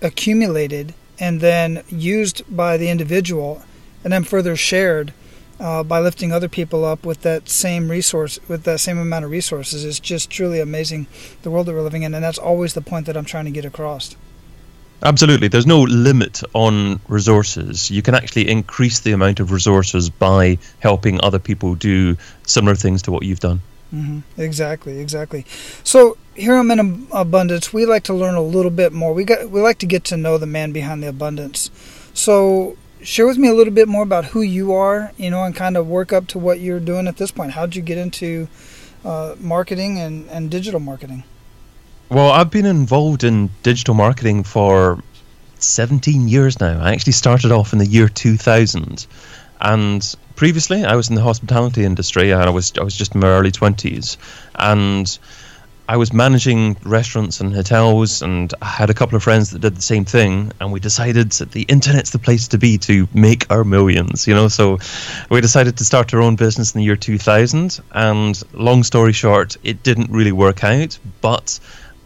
accumulated 0.01 0.95
and 1.19 1.41
then 1.41 1.83
used 1.89 2.43
by 2.49 2.77
the 2.77 2.89
individual 2.89 3.61
and 4.05 4.13
then 4.13 4.23
further 4.23 4.55
shared 4.55 5.13
uh, 5.59 5.83
by 5.83 5.99
lifting 5.99 6.31
other 6.31 6.49
people 6.49 6.85
up 6.85 7.05
with 7.05 7.23
that 7.23 7.49
same 7.49 7.91
resource 7.91 8.39
with 8.47 8.63
that 8.63 8.79
same 8.79 8.99
amount 8.99 9.25
of 9.25 9.31
resources. 9.33 9.85
It's 9.85 9.99
just 9.99 10.31
truly 10.31 10.61
amazing 10.61 11.09
the 11.43 11.51
world 11.51 11.67
that 11.67 11.75
we're 11.75 11.83
living 11.83 12.05
in 12.05 12.15
and 12.15 12.23
that's 12.23 12.39
always 12.39 12.75
the 12.75 12.81
point 12.81 13.07
that 13.07 13.17
i'm 13.17 13.25
trying 13.25 13.47
to 13.47 13.51
get 13.51 13.65
across 13.65 14.15
Absolutely. 15.03 15.49
There's 15.49 15.67
no 15.67 15.83
limit 15.83 16.43
on 16.55 17.01
resources. 17.09 17.91
You 17.91 18.03
can 18.03 18.15
actually 18.15 18.49
increase 18.49 19.01
the 19.01 19.13
amount 19.13 19.39
of 19.39 19.53
resources 19.53 20.11
by 20.11 20.59
helping 20.81 21.21
other 21.23 21.39
people 21.39 21.77
do 21.77 22.17
similar 22.45 22.75
things 22.75 23.03
to 23.03 23.13
what 23.13 23.25
you've 23.25 23.41
done. 23.41 23.61
Mm-hmm. 23.95 24.41
Exactly, 24.41 24.99
exactly. 24.99 25.47
So 25.85 26.19
here 26.35 26.57
on 26.57 26.67
Men 26.67 27.07
Abundance, 27.13 27.73
we 27.73 27.87
like 27.87 28.03
to 28.05 28.15
learn 28.15 28.35
a 28.35 28.43
little 28.43 28.71
bit 28.71 28.93
more. 28.93 29.15
We 29.15 29.25
got 29.25 29.51
we 29.51 29.61
like 29.61 29.79
to 29.79 29.87
get 29.87 30.05
to 30.05 30.17
know 30.17 30.37
the 30.37 30.47
man 30.47 30.73
behind 30.73 31.03
the 31.03 31.09
abundance. 31.09 31.71
So 32.13 32.77
share 33.03 33.27
with 33.27 33.39
me 33.39 33.49
a 33.49 33.55
little 33.55 33.73
bit 33.73 33.89
more 33.89 34.03
about 34.03 34.27
who 34.27 34.43
you 34.43 34.75
are, 34.75 35.13
you 35.17 35.31
know, 35.31 35.45
and 35.45 35.55
kind 35.55 35.77
of 35.77 35.87
work 35.87 36.13
up 36.13 36.27
to 36.29 36.39
what 36.39 36.61
you're 36.61 36.81
doing 36.81 37.07
at 37.07 37.17
this 37.17 37.31
point. 37.31 37.53
How'd 37.53 37.77
you 37.77 37.83
get 37.83 37.97
into 37.97 38.49
uh, 39.05 39.37
marketing 39.39 39.99
and, 39.99 40.29
and 40.29 40.51
digital 40.51 40.81
marketing? 40.81 41.25
Well, 42.11 42.31
I've 42.31 42.51
been 42.51 42.65
involved 42.65 43.23
in 43.23 43.51
digital 43.63 43.93
marketing 43.93 44.45
for 44.45 45.03
17 45.59 46.27
years 46.27 46.59
now. 46.59 46.81
I 46.81 46.93
actually 46.93 47.13
started 47.13 47.53
off 47.53 47.75
in 47.75 47.79
the 47.79 47.87
year 47.87 48.09
2000, 48.09 49.07
and 49.61 50.17
previously 50.35 50.87
I 50.87 50.97
was 50.97 51.11
in 51.11 51.17
the 51.17 51.21
hospitality 51.21 51.85
industry, 51.85 52.31
and 52.31 52.43
I 52.45 52.49
was 52.49 52.73
I 52.81 52.83
was 52.83 52.97
just 52.97 53.15
in 53.15 53.21
my 53.21 53.29
early 53.29 53.53
20s, 53.53 54.17
and 54.55 55.19
I 55.87 55.99
was 55.99 56.11
managing 56.11 56.79
restaurants 56.83 57.43
and 57.43 57.55
hotels, 57.55 58.23
and 58.23 58.55
I 58.63 58.67
had 58.67 58.89
a 58.89 58.95
couple 58.95 59.17
of 59.17 59.23
friends 59.23 59.51
that 59.51 59.59
did 59.59 59.77
the 59.77 59.83
same 59.83 60.07
thing, 60.07 60.53
and 60.61 60.73
we 60.73 60.81
decided 60.81 61.33
that 61.33 61.53
the 61.53 61.63
internet's 61.65 62.11
the 62.11 62.19
place 62.19 62.49
to 62.49 62.59
be 62.59 62.79
to 62.79 63.07
make 63.13 63.51
our 63.51 63.65
millions, 63.65 64.27
you 64.27 64.35
know. 64.35 64.49
So 64.49 64.79
we 65.29 65.43
decided 65.43 65.77
to 65.77 65.85
start 65.85 66.15
our 66.15 66.23
own 66.23 66.37
business 66.37 66.75
in 66.75 66.79
the 66.79 66.87
year 66.87 66.97
2000, 66.97 67.81
and 67.93 68.43
long 68.55 68.83
story 68.83 69.13
short, 69.13 69.59
it 69.63 69.83
didn't 69.83 70.11
really 70.11 70.33
work 70.33 70.65
out, 70.65 70.99
but 71.21 71.61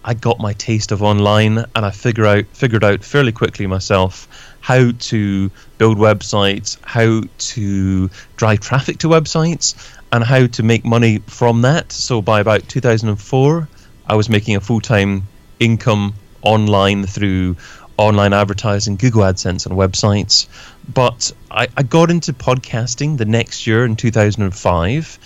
I 0.04 0.14
got 0.14 0.40
my 0.40 0.52
taste 0.52 0.92
of 0.92 1.02
online, 1.02 1.58
and 1.58 1.86
I 1.86 1.90
figure 1.90 2.26
out 2.26 2.46
figured 2.52 2.84
out 2.84 3.04
fairly 3.04 3.32
quickly 3.32 3.66
myself 3.66 4.28
how 4.60 4.92
to 4.92 5.50
build 5.78 5.98
websites, 5.98 6.76
how 6.82 7.22
to 7.38 8.10
drive 8.36 8.60
traffic 8.60 8.98
to 8.98 9.08
websites, 9.08 9.74
and 10.12 10.24
how 10.24 10.46
to 10.46 10.62
make 10.62 10.84
money 10.84 11.18
from 11.26 11.62
that. 11.62 11.92
So 11.92 12.20
by 12.20 12.40
about 12.40 12.68
2004, 12.68 13.68
I 14.06 14.14
was 14.14 14.28
making 14.28 14.56
a 14.56 14.60
full 14.60 14.80
time 14.80 15.24
income 15.60 16.14
online 16.42 17.06
through 17.06 17.56
online 17.96 18.32
advertising, 18.32 18.96
Google 18.96 19.22
AdSense, 19.22 19.66
and 19.66 19.76
websites. 19.76 20.46
But 20.92 21.32
I, 21.50 21.68
I 21.76 21.82
got 21.82 22.10
into 22.10 22.32
podcasting 22.32 23.18
the 23.18 23.24
next 23.24 23.66
year 23.66 23.84
in 23.84 23.96
2005, 23.96 25.18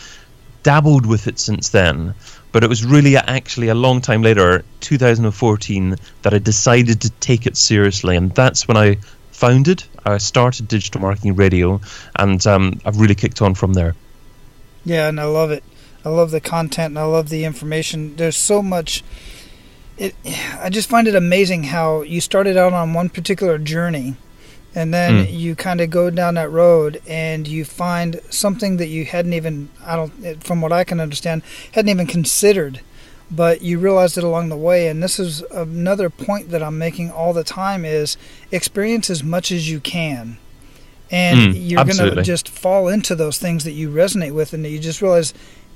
dabbled 0.62 1.06
with 1.06 1.26
it 1.26 1.38
since 1.38 1.70
then. 1.70 2.14
But 2.56 2.64
it 2.64 2.68
was 2.68 2.86
really 2.86 3.18
actually 3.18 3.68
a 3.68 3.74
long 3.74 4.00
time 4.00 4.22
later, 4.22 4.64
2014, 4.80 5.96
that 6.22 6.32
I 6.32 6.38
decided 6.38 7.02
to 7.02 7.10
take 7.10 7.46
it 7.46 7.54
seriously. 7.54 8.16
And 8.16 8.34
that's 8.34 8.66
when 8.66 8.78
I 8.78 8.96
founded, 9.30 9.84
I 10.06 10.16
started 10.16 10.66
Digital 10.66 11.02
Marketing 11.02 11.36
Radio, 11.36 11.82
and 12.18 12.46
um, 12.46 12.80
I've 12.86 12.98
really 12.98 13.14
kicked 13.14 13.42
on 13.42 13.54
from 13.54 13.74
there. 13.74 13.94
Yeah, 14.86 15.06
and 15.06 15.20
I 15.20 15.24
love 15.24 15.50
it. 15.50 15.64
I 16.02 16.08
love 16.08 16.30
the 16.30 16.40
content 16.40 16.92
and 16.92 16.98
I 16.98 17.04
love 17.04 17.28
the 17.28 17.44
information. 17.44 18.16
There's 18.16 18.38
so 18.38 18.62
much. 18.62 19.04
It, 19.98 20.14
I 20.58 20.70
just 20.70 20.88
find 20.88 21.06
it 21.06 21.14
amazing 21.14 21.64
how 21.64 22.00
you 22.00 22.22
started 22.22 22.56
out 22.56 22.72
on 22.72 22.94
one 22.94 23.10
particular 23.10 23.58
journey, 23.58 24.16
and 24.76 24.92
then 24.92 25.26
mm. 25.26 25.32
you 25.32 25.56
kind 25.56 25.80
of 25.80 25.88
go 25.88 26.10
down 26.10 26.34
that 26.34 26.50
road 26.50 27.00
and 27.08 27.48
you 27.48 27.64
find 27.64 28.20
something 28.28 28.76
that 28.76 28.88
you 28.88 29.06
hadn't 29.06 29.32
even 29.32 29.70
I 29.84 29.96
don't 29.96 30.44
from 30.44 30.60
what 30.60 30.70
I 30.70 30.84
can 30.84 31.00
understand 31.00 31.42
hadn't 31.72 31.88
even 31.88 32.06
considered, 32.06 32.82
but 33.30 33.62
you 33.62 33.78
realized 33.78 34.18
it 34.18 34.22
along 34.22 34.50
the 34.50 34.56
way. 34.56 34.86
And 34.86 35.02
this 35.02 35.18
is 35.18 35.40
another 35.50 36.10
point 36.10 36.50
that 36.50 36.62
I'm 36.62 36.78
making 36.78 37.10
all 37.10 37.32
the 37.32 37.42
time 37.42 37.86
is 37.86 38.18
experience 38.52 39.08
as 39.08 39.24
much 39.24 39.50
as 39.50 39.68
you 39.68 39.80
can 39.80 40.36
and 41.10 41.54
mm, 41.54 41.70
you're 41.70 41.84
going 41.84 42.14
to 42.14 42.22
just 42.22 42.48
fall 42.48 42.88
into 42.88 43.14
those 43.14 43.38
things 43.38 43.64
that 43.64 43.72
you 43.72 43.88
resonate 43.88 44.34
with 44.34 44.52
and 44.52 44.66
you 44.66 44.78
just 44.78 45.00
realize 45.00 45.32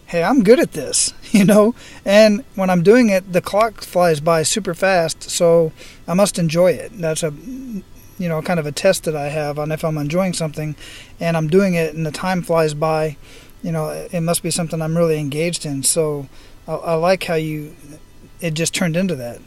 hey 0.07 0.25
i'm 0.25 0.43
good 0.43 0.59
at 0.59 0.73
this 0.73 1.15
you 1.31 1.45
know 1.45 1.75
and 2.05 2.45
when 2.55 2.69
i'm 2.69 2.83
doing 2.83 3.09
it 3.09 3.33
the 3.33 3.41
clock 3.41 3.81
flies 3.83 4.21
by 4.21 4.43
super 4.43 4.75
fast 4.75 5.23
so 5.23 5.73
i 6.09 6.15
must 6.15 6.39
enjoy 6.39 6.73
it 6.73 6.91
that's 6.95 7.23
a 7.23 7.33
you 8.21 8.29
know 8.29 8.41
kind 8.43 8.61
of 8.61 8.67
a 8.67 8.73
test 8.73 9.05
that 9.05 9.17
i 9.17 9.29
have 9.29 9.59
on 9.59 9.73
if 9.73 9.85
i'm 9.85 9.99
enjoying 9.99 10.33
something 10.33 10.77
and 11.19 11.37
i'm 11.37 11.49
doing 11.49 11.75
it 11.75 11.95
and 11.95 12.07
the 12.07 12.13
time 12.13 12.43
flies 12.43 12.75
by 12.75 13.17
you 13.63 13.73
know 13.73 13.89
it 14.13 14.21
must 14.21 14.43
be 14.43 14.51
something 14.51 14.81
i'm 14.81 14.97
really 14.97 15.19
engaged 15.19 15.67
in 15.67 15.83
so 15.83 16.29
i, 16.69 16.75
I 16.75 16.95
like 16.95 17.25
how 17.25 17.35
you 17.35 17.75
it 18.41 18.55
just 18.55 18.75
turned 18.75 18.97
into 18.97 19.17
that 19.17 19.41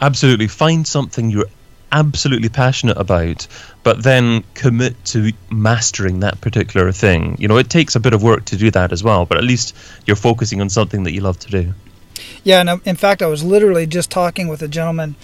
absolutely 0.00 0.48
find 0.48 0.86
something 0.86 1.30
you're 1.30 1.46
absolutely 1.92 2.48
passionate 2.48 2.96
about, 2.96 3.46
but 3.82 4.02
then 4.02 4.44
commit 4.54 5.04
to 5.04 5.32
mastering 5.50 6.20
that 6.20 6.40
particular 6.40 6.92
thing. 6.92 7.36
You 7.40 7.48
know, 7.48 7.56
it 7.56 7.68
takes 7.68 7.96
a 7.96 8.00
bit 8.00 8.12
of 8.12 8.22
work 8.22 8.44
to 8.46 8.56
do 8.56 8.70
that 8.70 8.92
as 8.92 9.02
well, 9.02 9.26
but 9.26 9.38
at 9.38 9.44
least 9.44 9.76
you're 10.06 10.16
focusing 10.16 10.60
on 10.60 10.68
something 10.68 11.02
that 11.04 11.12
you 11.12 11.20
love 11.20 11.38
to 11.40 11.48
do. 11.48 11.74
Yeah, 12.44 12.60
and 12.60 12.68
um, 12.68 12.82
in 12.84 12.96
fact, 12.96 13.22
I 13.22 13.26
was 13.26 13.42
literally 13.42 13.86
just 13.86 14.10
talking 14.10 14.48
with 14.48 14.62
a 14.62 14.68
gentleman 14.68 15.16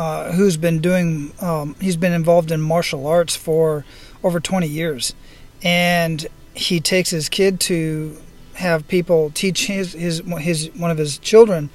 uh, 0.00 0.32
who's 0.32 0.56
been 0.56 0.80
doing, 0.80 1.30
um, 1.42 1.76
he's 1.78 1.98
been 1.98 2.14
involved 2.14 2.50
in 2.50 2.58
martial 2.58 3.06
arts 3.06 3.36
for 3.36 3.84
over 4.24 4.40
20 4.40 4.66
years. 4.66 5.14
And 5.62 6.26
he 6.54 6.80
takes 6.80 7.10
his 7.10 7.28
kid 7.28 7.60
to 7.60 8.16
have 8.54 8.88
people 8.88 9.30
teach 9.34 9.66
his, 9.66 9.92
his, 9.92 10.22
his 10.38 10.70
one 10.74 10.90
of 10.90 10.96
his 10.96 11.18
children 11.18 11.68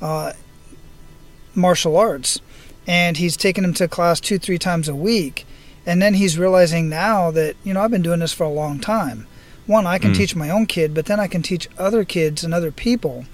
uh, 0.00 0.34
martial 1.56 1.96
arts 1.96 2.40
and 2.86 3.16
he's 3.16 3.36
taking 3.36 3.64
him 3.64 3.74
to 3.74 3.88
class 3.88 4.20
two, 4.20 4.38
three 4.38 4.58
times 4.58 4.88
a 4.88 4.94
week. 4.94 5.44
And 5.84 6.00
then 6.00 6.14
he's 6.14 6.38
realizing 6.38 6.88
now 6.88 7.32
that, 7.32 7.56
you 7.64 7.74
know, 7.74 7.80
I've 7.80 7.90
been 7.90 8.02
doing 8.02 8.20
this 8.20 8.32
for 8.32 8.44
a 8.44 8.48
long 8.48 8.78
time. 8.78 9.26
One, 9.66 9.84
I 9.84 9.98
can 9.98 10.12
mm. 10.12 10.16
teach 10.16 10.36
my 10.36 10.48
own 10.48 10.66
kid, 10.66 10.94
but 10.94 11.06
then 11.06 11.18
I 11.18 11.26
can 11.26 11.42
teach 11.42 11.68
other 11.76 12.04
kids 12.04 12.44
and 12.44 12.54
other 12.54 12.70
people. 12.70 13.24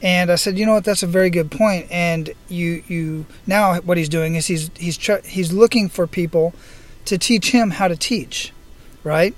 And 0.00 0.30
I 0.30 0.36
said, 0.36 0.58
you 0.58 0.64
know 0.64 0.74
what, 0.74 0.84
that's 0.84 1.02
a 1.02 1.08
very 1.08 1.30
good 1.30 1.50
point. 1.50 1.90
And 1.90 2.30
you, 2.48 2.82
you 2.86 3.26
now 3.46 3.80
what 3.80 3.96
he's 3.96 4.08
doing 4.08 4.36
is 4.36 4.46
he's 4.46 4.70
he's 4.76 4.96
ch- 4.96 5.26
he's 5.26 5.52
looking 5.52 5.88
for 5.88 6.06
people 6.06 6.54
to 7.04 7.18
teach 7.18 7.50
him 7.50 7.70
how 7.70 7.88
to 7.88 7.96
teach, 7.96 8.52
right? 9.02 9.34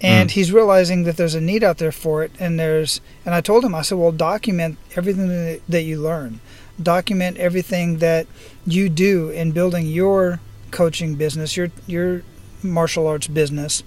And 0.00 0.30
mm. 0.30 0.32
he's 0.32 0.52
realizing 0.52 1.02
that 1.04 1.16
there's 1.16 1.34
a 1.34 1.40
need 1.40 1.64
out 1.64 1.78
there 1.78 1.92
for 1.92 2.22
it. 2.22 2.32
And 2.38 2.58
there's, 2.58 3.00
and 3.26 3.34
I 3.34 3.40
told 3.40 3.64
him, 3.64 3.74
I 3.74 3.82
said, 3.82 3.98
well, 3.98 4.12
document 4.12 4.78
everything 4.96 5.60
that 5.68 5.82
you 5.82 6.00
learn 6.00 6.40
document 6.82 7.36
everything 7.36 7.98
that 7.98 8.26
you 8.66 8.88
do 8.88 9.30
in 9.30 9.52
building 9.52 9.86
your 9.86 10.40
coaching 10.70 11.14
business, 11.14 11.56
your 11.56 11.70
your 11.86 12.22
martial 12.62 13.06
arts 13.06 13.26
business, 13.26 13.82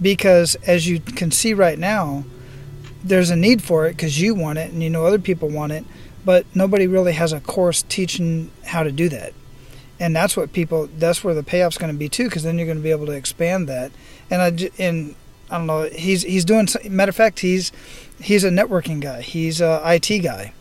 because 0.00 0.54
as 0.66 0.88
you 0.88 1.00
can 1.00 1.30
see 1.30 1.54
right 1.54 1.78
now, 1.78 2.24
there's 3.08 3.30
a 3.30 3.36
need 3.36 3.62
for 3.62 3.86
it 3.86 3.92
because 3.92 4.20
you 4.20 4.34
want 4.34 4.58
it 4.58 4.72
and 4.72 4.82
you 4.82 4.90
know 4.90 5.06
other 5.06 5.18
people 5.18 5.48
want 5.48 5.72
it, 5.72 5.84
but 6.24 6.46
nobody 6.54 6.86
really 6.86 7.12
has 7.12 7.32
a 7.32 7.40
course 7.40 7.82
teaching 7.82 8.50
how 8.64 8.82
to 8.82 8.92
do 8.92 9.08
that. 9.08 9.32
And 9.98 10.14
that's 10.14 10.36
what 10.36 10.52
people. 10.52 10.88
That's 10.98 11.24
where 11.24 11.34
the 11.34 11.42
payoff's 11.42 11.78
going 11.78 11.92
to 11.92 11.98
be 11.98 12.08
too, 12.08 12.24
because 12.24 12.42
then 12.42 12.58
you're 12.58 12.66
going 12.66 12.78
to 12.78 12.82
be 12.82 12.90
able 12.90 13.06
to 13.06 13.12
expand 13.12 13.66
that. 13.68 13.92
And 14.30 14.42
I 14.42 14.70
and 14.78 15.14
I 15.50 15.58
don't 15.58 15.66
know. 15.66 15.84
He's 15.84 16.22
he's 16.22 16.44
doing. 16.44 16.68
Matter 16.90 17.10
of 17.10 17.16
fact, 17.16 17.40
he's 17.40 17.72
he's 18.20 18.44
a 18.44 18.50
networking 18.50 19.00
guy. 19.00 19.22
He's 19.22 19.62
a 19.62 19.80
IT 19.86 20.18
guy 20.18 20.52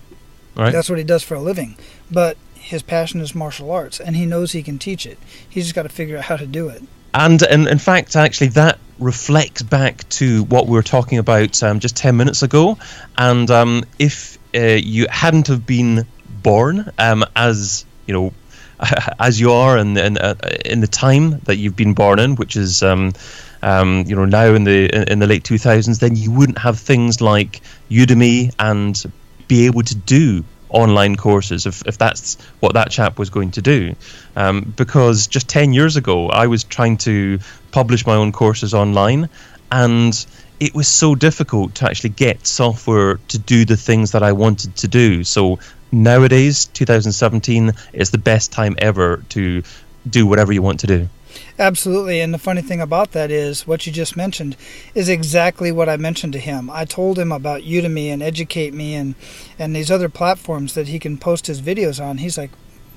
Right. 0.55 0.71
That's 0.71 0.89
what 0.89 0.97
he 0.97 1.03
does 1.03 1.23
for 1.23 1.35
a 1.35 1.41
living. 1.41 1.77
But 2.09 2.37
his 2.53 2.81
passion 2.81 3.19
is 3.21 3.35
martial 3.35 3.71
arts, 3.71 3.99
and 3.99 4.15
he 4.15 4.25
knows 4.25 4.53
he 4.53 4.63
can 4.63 4.79
teach 4.79 5.05
it. 5.05 5.19
He's 5.47 5.65
just 5.65 5.75
got 5.75 5.83
to 5.83 5.89
figure 5.89 6.17
out 6.17 6.25
how 6.25 6.37
to 6.37 6.47
do 6.47 6.69
it. 6.69 6.83
And, 7.15 7.41
and 7.41 7.67
in 7.67 7.77
fact, 7.77 8.17
actually, 8.17 8.49
that 8.49 8.77
reflects 8.99 9.61
back 9.61 10.07
to 10.09 10.43
what 10.43 10.67
we 10.67 10.73
were 10.73 10.83
talking 10.83 11.17
about 11.17 11.63
um, 11.63 11.79
just 11.79 11.95
10 11.95 12.17
minutes 12.17 12.43
ago. 12.43 12.77
And 13.17 13.49
um, 13.49 13.85
if 13.97 14.37
uh, 14.53 14.59
you 14.59 15.07
hadn't 15.09 15.47
have 15.47 15.65
been 15.65 16.05
born 16.43 16.91
um, 16.99 17.23
as, 17.33 17.85
you 18.05 18.13
know, 18.13 18.33
as 19.19 19.39
you 19.39 19.53
are 19.53 19.77
in, 19.77 19.95
in, 19.95 20.17
uh, 20.17 20.35
in 20.65 20.81
the 20.81 20.87
time 20.87 21.39
that 21.45 21.55
you've 21.55 21.77
been 21.77 21.93
born 21.93 22.19
in, 22.19 22.35
which 22.35 22.57
is 22.57 22.83
um, 22.83 23.13
um, 23.61 24.03
you 24.05 24.15
know 24.15 24.25
now 24.25 24.53
in 24.53 24.65
the 24.65 24.93
in, 24.93 25.03
in 25.13 25.19
the 25.19 25.27
late 25.27 25.43
2000s, 25.43 25.99
then 25.99 26.15
you 26.17 26.31
wouldn't 26.31 26.57
have 26.57 26.77
things 26.77 27.21
like 27.21 27.61
Udemy 27.89 28.53
and 28.59 29.01
be 29.47 29.65
able 29.65 29.83
to 29.83 29.95
do 29.95 30.43
online 30.69 31.15
courses 31.15 31.65
if, 31.65 31.85
if 31.85 31.97
that's 31.97 32.41
what 32.59 32.73
that 32.73 32.89
chap 32.91 33.19
was 33.19 33.29
going 33.29 33.51
to 33.51 33.61
do. 33.61 33.95
Um, 34.35 34.73
because 34.75 35.27
just 35.27 35.47
10 35.49 35.73
years 35.73 35.95
ago, 35.95 36.29
I 36.29 36.47
was 36.47 36.63
trying 36.63 36.97
to 36.97 37.39
publish 37.71 38.05
my 38.05 38.15
own 38.15 38.31
courses 38.31 38.73
online, 38.73 39.29
and 39.71 40.25
it 40.59 40.73
was 40.73 40.87
so 40.87 41.15
difficult 41.15 41.75
to 41.75 41.85
actually 41.85 42.11
get 42.11 42.47
software 42.47 43.17
to 43.27 43.37
do 43.37 43.65
the 43.65 43.77
things 43.77 44.11
that 44.11 44.23
I 44.23 44.31
wanted 44.31 44.75
to 44.77 44.87
do. 44.87 45.23
So 45.23 45.59
nowadays, 45.91 46.65
2017, 46.65 47.71
is 47.93 48.11
the 48.11 48.17
best 48.17 48.51
time 48.51 48.75
ever 48.77 49.23
to 49.29 49.63
do 50.09 50.25
whatever 50.27 50.53
you 50.53 50.61
want 50.61 50.81
to 50.81 50.87
do. 50.87 51.09
Absolutely. 51.57 52.19
And 52.19 52.33
the 52.33 52.39
funny 52.39 52.61
thing 52.61 52.81
about 52.81 53.11
that 53.11 53.31
is 53.31 53.65
what 53.65 53.85
you 53.85 53.93
just 53.93 54.17
mentioned 54.17 54.57
is 54.93 55.09
exactly 55.09 55.71
what 55.71 55.89
I 55.89 55.97
mentioned 55.97 56.33
to 56.33 56.39
him. 56.39 56.69
I 56.69 56.85
told 56.85 57.17
him 57.17 57.31
about 57.31 57.61
Udemy 57.61 58.07
and 58.07 58.21
Educate 58.21 58.73
Me 58.73 58.95
and, 58.95 59.15
and 59.57 59.75
these 59.75 59.91
other 59.91 60.09
platforms 60.09 60.73
that 60.73 60.87
he 60.87 60.99
can 60.99 61.17
post 61.17 61.47
his 61.47 61.61
videos 61.61 62.03
on. 62.03 62.17
He's 62.17 62.37
like, 62.37 62.51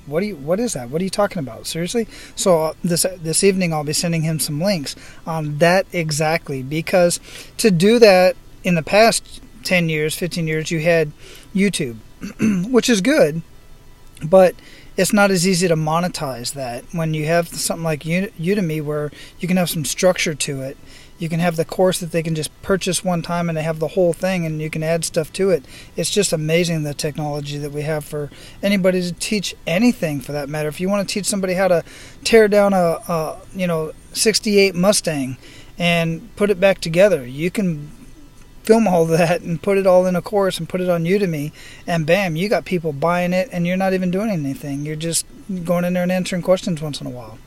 what 0.07 0.21
do 0.21 0.26
you 0.26 0.37
what 0.37 0.59
is 0.59 0.73
that? 0.73 0.90
What 0.90 1.00
are 1.02 1.04
you 1.04 1.11
talking 1.11 1.38
about? 1.38 1.66
Seriously? 1.66 2.09
So 2.35 2.62
uh, 2.62 2.73
this 2.83 3.04
this 3.21 3.45
evening 3.45 3.75
I'll 3.75 3.85
be 3.85 3.92
sending 3.92 4.23
him 4.23 4.38
some 4.38 4.61
links 4.61 4.97
on 5.26 5.59
that 5.59 5.87
exactly 5.92 6.62
because 6.62 7.21
to 7.59 7.71
do 7.71 7.99
that 7.99 8.35
in 8.64 8.75
the 8.75 8.83
past 8.83 9.42
10 9.64 9.88
years, 9.88 10.14
15 10.14 10.47
years 10.47 10.71
you 10.71 10.80
had 10.80 11.12
YouTube, 11.54 11.97
which 12.73 12.88
is 12.88 13.00
good, 13.00 13.42
but 14.25 14.54
it's 14.99 15.12
not 15.12 15.31
as 15.31 15.47
easy 15.47 15.69
to 15.69 15.76
monetize 15.76 16.55
that 16.55 16.85
when 16.90 17.14
you 17.14 17.25
have 17.26 17.47
something 17.49 17.85
like 17.85 18.02
Udemy 18.02 18.83
where 18.83 19.12
you 19.38 19.47
can 19.47 19.57
have 19.57 19.71
some 19.71 19.85
structure 19.85 20.35
to 20.35 20.61
it. 20.61 20.76
You 21.19 21.28
can 21.28 21.38
have 21.38 21.55
the 21.55 21.64
course 21.64 22.00
that 22.00 22.11
they 22.11 22.23
can 22.23 22.35
just 22.35 22.50
purchase 22.62 23.05
one 23.05 23.23
time 23.23 23.49
and 23.49 23.57
they 23.57 23.62
have 23.62 23.78
the 23.78 23.88
whole 23.88 24.12
thing 24.12 24.45
and 24.45 24.61
you 24.61 24.69
can 24.69 24.83
add 24.83 25.05
stuff 25.05 25.33
to 25.35 25.50
it. 25.50 25.64
It's 25.97 26.11
just 26.11 26.33
amazing 26.33 26.83
the 26.83 26.95
technology 26.95 27.59
that 27.59 27.71
we 27.71 27.83
have 27.83 28.05
for 28.05 28.28
anybody 28.61 29.00
to 29.02 29.12
teach 29.12 29.55
anything 29.69 30.21
for 30.21 30.33
that 30.33 30.49
matter. 30.49 30.69
If 30.69 30.81
you 30.81 30.88
want 30.88 31.09
to 31.09 31.12
teach 31.12 31.26
somebody 31.26 31.55
how 31.55 31.69
to 31.69 31.85
tear 32.25 32.49
down 32.49 32.73
a, 32.73 32.99
a 33.09 33.40
you 33.55 33.69
know 33.69 33.93
68 34.14 34.75
Mustang 34.75 35.37
and 35.78 36.35
put 36.35 36.50
it 36.50 36.59
back 36.59 36.81
together, 36.81 37.25
you 37.25 37.52
can 37.52 37.90
film 38.68 38.87
all 38.87 39.06
that 39.06 39.40
and 39.40 39.62
put 39.62 39.78
it 39.78 39.87
all 39.87 40.04
in 40.04 40.14
a 40.14 40.20
course 40.20 40.58
and 40.58 40.68
put 40.68 40.82
it 40.82 40.90
on 40.90 41.04
Udemy, 41.04 41.52
and 41.87 42.04
bam, 42.04 42.37
you 42.37 42.50
got 42.50 42.66
people 42.66 42.92
buying 42.92 43.32
it, 43.32 43.48
and 43.50 43.66
you're 43.66 43.78
not 43.78 43.94
even 43.94 44.10
doing 44.10 44.28
anything. 44.28 44.84
You're 44.84 44.94
just 44.94 45.25
going 45.64 45.87
in 45.87 45.94
there 45.94 46.02
and 46.02 46.12
answering 46.12 46.42
questions 46.42 46.82
once 46.82 47.00
in 47.00 47.06
a 47.06 47.10
while. 47.10 47.38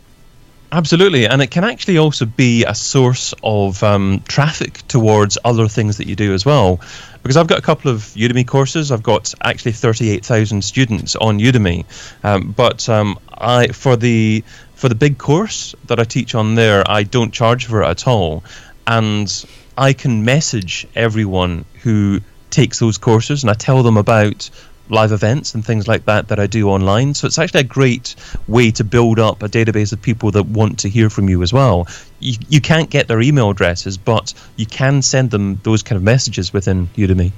Absolutely, 0.71 1.27
and 1.27 1.41
it 1.41 1.51
can 1.51 1.63
actually 1.63 1.99
also 1.99 2.25
be 2.25 2.65
a 2.65 2.73
source 2.73 3.35
of 3.43 3.83
um, 3.83 4.23
traffic 4.27 4.79
towards 4.87 5.37
other 5.45 5.67
things 5.67 5.97
that 5.97 6.07
you 6.07 6.15
do 6.15 6.33
as 6.33 6.43
well. 6.43 6.79
Because 7.21 7.37
I've 7.37 7.45
got 7.45 7.59
a 7.59 7.61
couple 7.61 7.91
of 7.91 7.99
Udemy 8.15 8.47
courses. 8.47 8.91
I've 8.91 9.03
got 9.03 9.33
actually 9.43 9.73
thirty-eight 9.73 10.25
thousand 10.25 10.63
students 10.63 11.15
on 11.15 11.39
Udemy, 11.39 11.85
um, 12.23 12.51
but 12.51 12.89
um, 12.89 13.19
I 13.29 13.67
for 13.67 13.95
the 13.95 14.43
for 14.73 14.89
the 14.89 14.95
big 14.95 15.19
course 15.19 15.75
that 15.85 15.99
I 15.99 16.03
teach 16.03 16.33
on 16.33 16.55
there, 16.55 16.81
I 16.89 17.03
don't 17.03 17.31
charge 17.31 17.67
for 17.67 17.83
it 17.83 17.87
at 17.87 18.07
all, 18.07 18.43
and 18.87 19.29
I 19.77 19.93
can 19.93 20.25
message 20.25 20.87
everyone 20.95 21.65
who 21.81 22.21
takes 22.49 22.79
those 22.79 22.97
courses 22.97 23.43
and 23.43 23.49
I 23.49 23.53
tell 23.53 23.83
them 23.83 23.97
about 23.97 24.49
live 24.89 25.13
events 25.13 25.55
and 25.55 25.65
things 25.65 25.87
like 25.87 26.05
that 26.05 26.27
that 26.27 26.39
I 26.39 26.47
do 26.47 26.69
online. 26.69 27.13
So 27.13 27.25
it's 27.25 27.39
actually 27.39 27.61
a 27.61 27.65
great 27.65 28.15
way 28.47 28.71
to 28.71 28.83
build 28.83 29.19
up 29.19 29.41
a 29.41 29.47
database 29.47 29.93
of 29.93 30.01
people 30.01 30.31
that 30.31 30.43
want 30.43 30.79
to 30.79 30.89
hear 30.89 31.09
from 31.09 31.29
you 31.29 31.41
as 31.41 31.53
well. 31.53 31.87
You, 32.19 32.37
you 32.49 32.61
can't 32.61 32.89
get 32.89 33.07
their 33.07 33.21
email 33.21 33.49
addresses, 33.49 33.97
but 33.97 34.33
you 34.57 34.65
can 34.65 35.01
send 35.01 35.31
them 35.31 35.59
those 35.63 35.81
kind 35.81 35.97
of 35.97 36.03
messages 36.03 36.51
within 36.51 36.87
Udemy. 36.87 37.31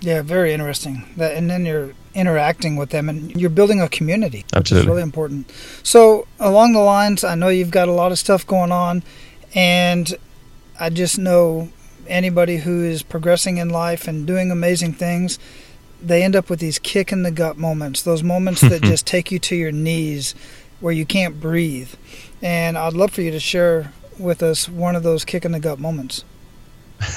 Yeah, 0.00 0.22
very 0.22 0.52
interesting. 0.52 1.04
That, 1.16 1.36
and 1.36 1.50
then 1.50 1.64
you're 1.64 1.92
interacting 2.14 2.76
with 2.76 2.90
them 2.90 3.08
and 3.08 3.34
you're 3.40 3.50
building 3.50 3.80
a 3.80 3.88
community, 3.88 4.38
which 4.38 4.54
Absolutely. 4.54 4.86
is 4.86 4.88
really 4.88 5.02
important. 5.02 5.52
So, 5.82 6.26
along 6.40 6.72
the 6.72 6.80
lines, 6.80 7.24
I 7.24 7.36
know 7.36 7.48
you've 7.48 7.70
got 7.70 7.88
a 7.88 7.92
lot 7.92 8.10
of 8.10 8.18
stuff 8.18 8.44
going 8.44 8.72
on, 8.72 9.04
and 9.54 10.12
I 10.82 10.90
just 10.90 11.16
know 11.16 11.68
anybody 12.08 12.56
who 12.56 12.82
is 12.82 13.04
progressing 13.04 13.58
in 13.58 13.70
life 13.70 14.08
and 14.08 14.26
doing 14.26 14.50
amazing 14.50 14.94
things, 14.94 15.38
they 16.02 16.24
end 16.24 16.34
up 16.34 16.50
with 16.50 16.58
these 16.58 16.80
kick 16.80 17.12
in 17.12 17.22
the 17.22 17.30
gut 17.30 17.56
moments, 17.56 18.02
those 18.02 18.24
moments 18.24 18.62
that 18.62 18.82
just 18.82 19.06
take 19.06 19.30
you 19.30 19.38
to 19.38 19.54
your 19.54 19.70
knees 19.70 20.34
where 20.80 20.92
you 20.92 21.06
can't 21.06 21.40
breathe. 21.40 21.94
And 22.42 22.76
I'd 22.76 22.94
love 22.94 23.12
for 23.12 23.22
you 23.22 23.30
to 23.30 23.38
share 23.38 23.92
with 24.18 24.42
us 24.42 24.68
one 24.68 24.96
of 24.96 25.04
those 25.04 25.24
kick 25.24 25.44
in 25.44 25.52
the 25.52 25.60
gut 25.60 25.78
moments. 25.78 26.24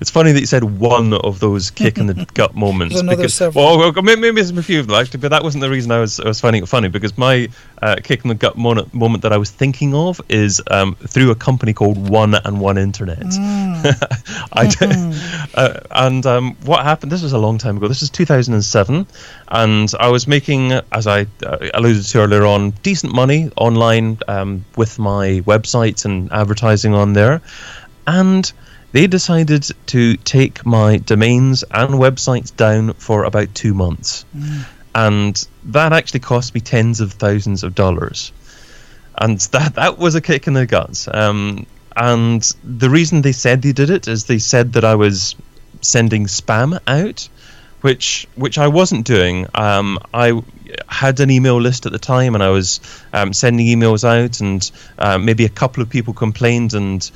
it's 0.00 0.10
funny 0.10 0.32
that 0.32 0.40
you 0.40 0.46
said 0.46 0.64
one 0.64 1.12
of 1.12 1.40
those 1.40 1.70
kick 1.70 1.98
in 1.98 2.06
the 2.06 2.26
gut 2.34 2.54
moments. 2.54 3.00
Because, 3.02 3.34
several. 3.34 3.78
well, 3.78 3.92
well, 3.92 4.02
maybe, 4.02 4.32
maybe 4.32 4.40
a 4.40 4.62
few 4.62 4.80
of 4.80 4.86
them 4.86 4.96
actually, 4.96 5.20
but 5.20 5.28
that 5.28 5.42
wasn't 5.42 5.60
the 5.62 5.70
reason 5.70 5.92
I 5.92 6.00
was 6.00 6.18
I 6.20 6.28
was 6.28 6.40
finding 6.40 6.62
it 6.62 6.68
funny. 6.68 6.88
Because 6.88 7.18
my 7.18 7.48
uh, 7.82 7.96
kick 8.02 8.24
in 8.24 8.28
the 8.28 8.34
gut 8.34 8.56
moment, 8.56 8.94
moment 8.94 9.22
that 9.22 9.32
I 9.32 9.36
was 9.36 9.50
thinking 9.50 9.94
of 9.94 10.20
is 10.28 10.62
um, 10.70 10.94
through 10.94 11.30
a 11.30 11.34
company 11.34 11.72
called 11.72 12.08
One 12.08 12.34
and 12.34 12.60
One 12.60 12.78
Internet. 12.78 13.18
Mm. 13.18 14.48
I 14.52 14.66
did, 14.66 15.54
uh, 15.54 15.80
and 15.90 16.24
um, 16.26 16.56
what 16.64 16.82
happened? 16.82 17.12
This 17.12 17.22
was 17.22 17.32
a 17.32 17.38
long 17.38 17.58
time 17.58 17.76
ago. 17.76 17.88
This 17.88 18.02
is 18.02 18.10
2007, 18.10 19.06
and 19.48 19.92
I 20.00 20.08
was 20.08 20.26
making, 20.26 20.72
as 20.92 21.06
I 21.06 21.26
uh, 21.44 21.58
alluded 21.74 22.04
to 22.04 22.18
earlier 22.20 22.46
on, 22.46 22.70
decent 22.82 23.12
money 23.12 23.50
online 23.56 24.18
um, 24.28 24.64
with 24.76 24.98
my 24.98 25.42
websites 25.46 26.04
and 26.04 26.32
advertising 26.32 26.94
on 26.94 27.12
there, 27.12 27.42
and 28.06 28.50
they 28.92 29.06
decided 29.06 29.66
to 29.86 30.16
take 30.16 30.66
my 30.66 30.98
domains 30.98 31.62
and 31.70 31.94
websites 31.94 32.54
down 32.54 32.94
for 32.94 33.24
about 33.24 33.54
two 33.54 33.74
months. 33.74 34.24
And 34.94 35.48
that 35.64 35.92
actually 35.92 36.20
cost 36.20 36.54
me 36.54 36.60
tens 36.60 37.00
of 37.00 37.12
thousands 37.12 37.62
of 37.62 37.74
dollars. 37.74 38.32
And 39.16 39.38
that, 39.52 39.74
that 39.74 39.98
was 39.98 40.14
a 40.14 40.20
kick 40.20 40.46
in 40.46 40.54
the 40.54 40.66
guts. 40.66 41.08
Um, 41.12 41.66
and 41.96 42.42
the 42.64 42.90
reason 42.90 43.22
they 43.22 43.32
said 43.32 43.62
they 43.62 43.72
did 43.72 43.90
it 43.90 44.08
is 44.08 44.24
they 44.24 44.38
said 44.38 44.72
that 44.74 44.84
I 44.84 44.94
was 44.94 45.36
sending 45.80 46.26
spam 46.26 46.78
out, 46.86 47.28
which 47.80 48.28
which 48.36 48.58
I 48.58 48.68
wasn't 48.68 49.06
doing. 49.06 49.46
Um, 49.54 49.98
I 50.14 50.42
had 50.88 51.20
an 51.20 51.30
email 51.30 51.60
list 51.60 51.86
at 51.86 51.92
the 51.92 51.98
time, 51.98 52.34
and 52.34 52.42
I 52.42 52.50
was 52.50 52.80
um, 53.12 53.32
sending 53.32 53.66
emails 53.66 54.04
out, 54.04 54.40
and 54.40 54.70
uh, 54.98 55.18
maybe 55.18 55.44
a 55.44 55.48
couple 55.48 55.82
of 55.82 55.90
people 55.90 56.14
complained, 56.14 56.74
and 56.74 57.10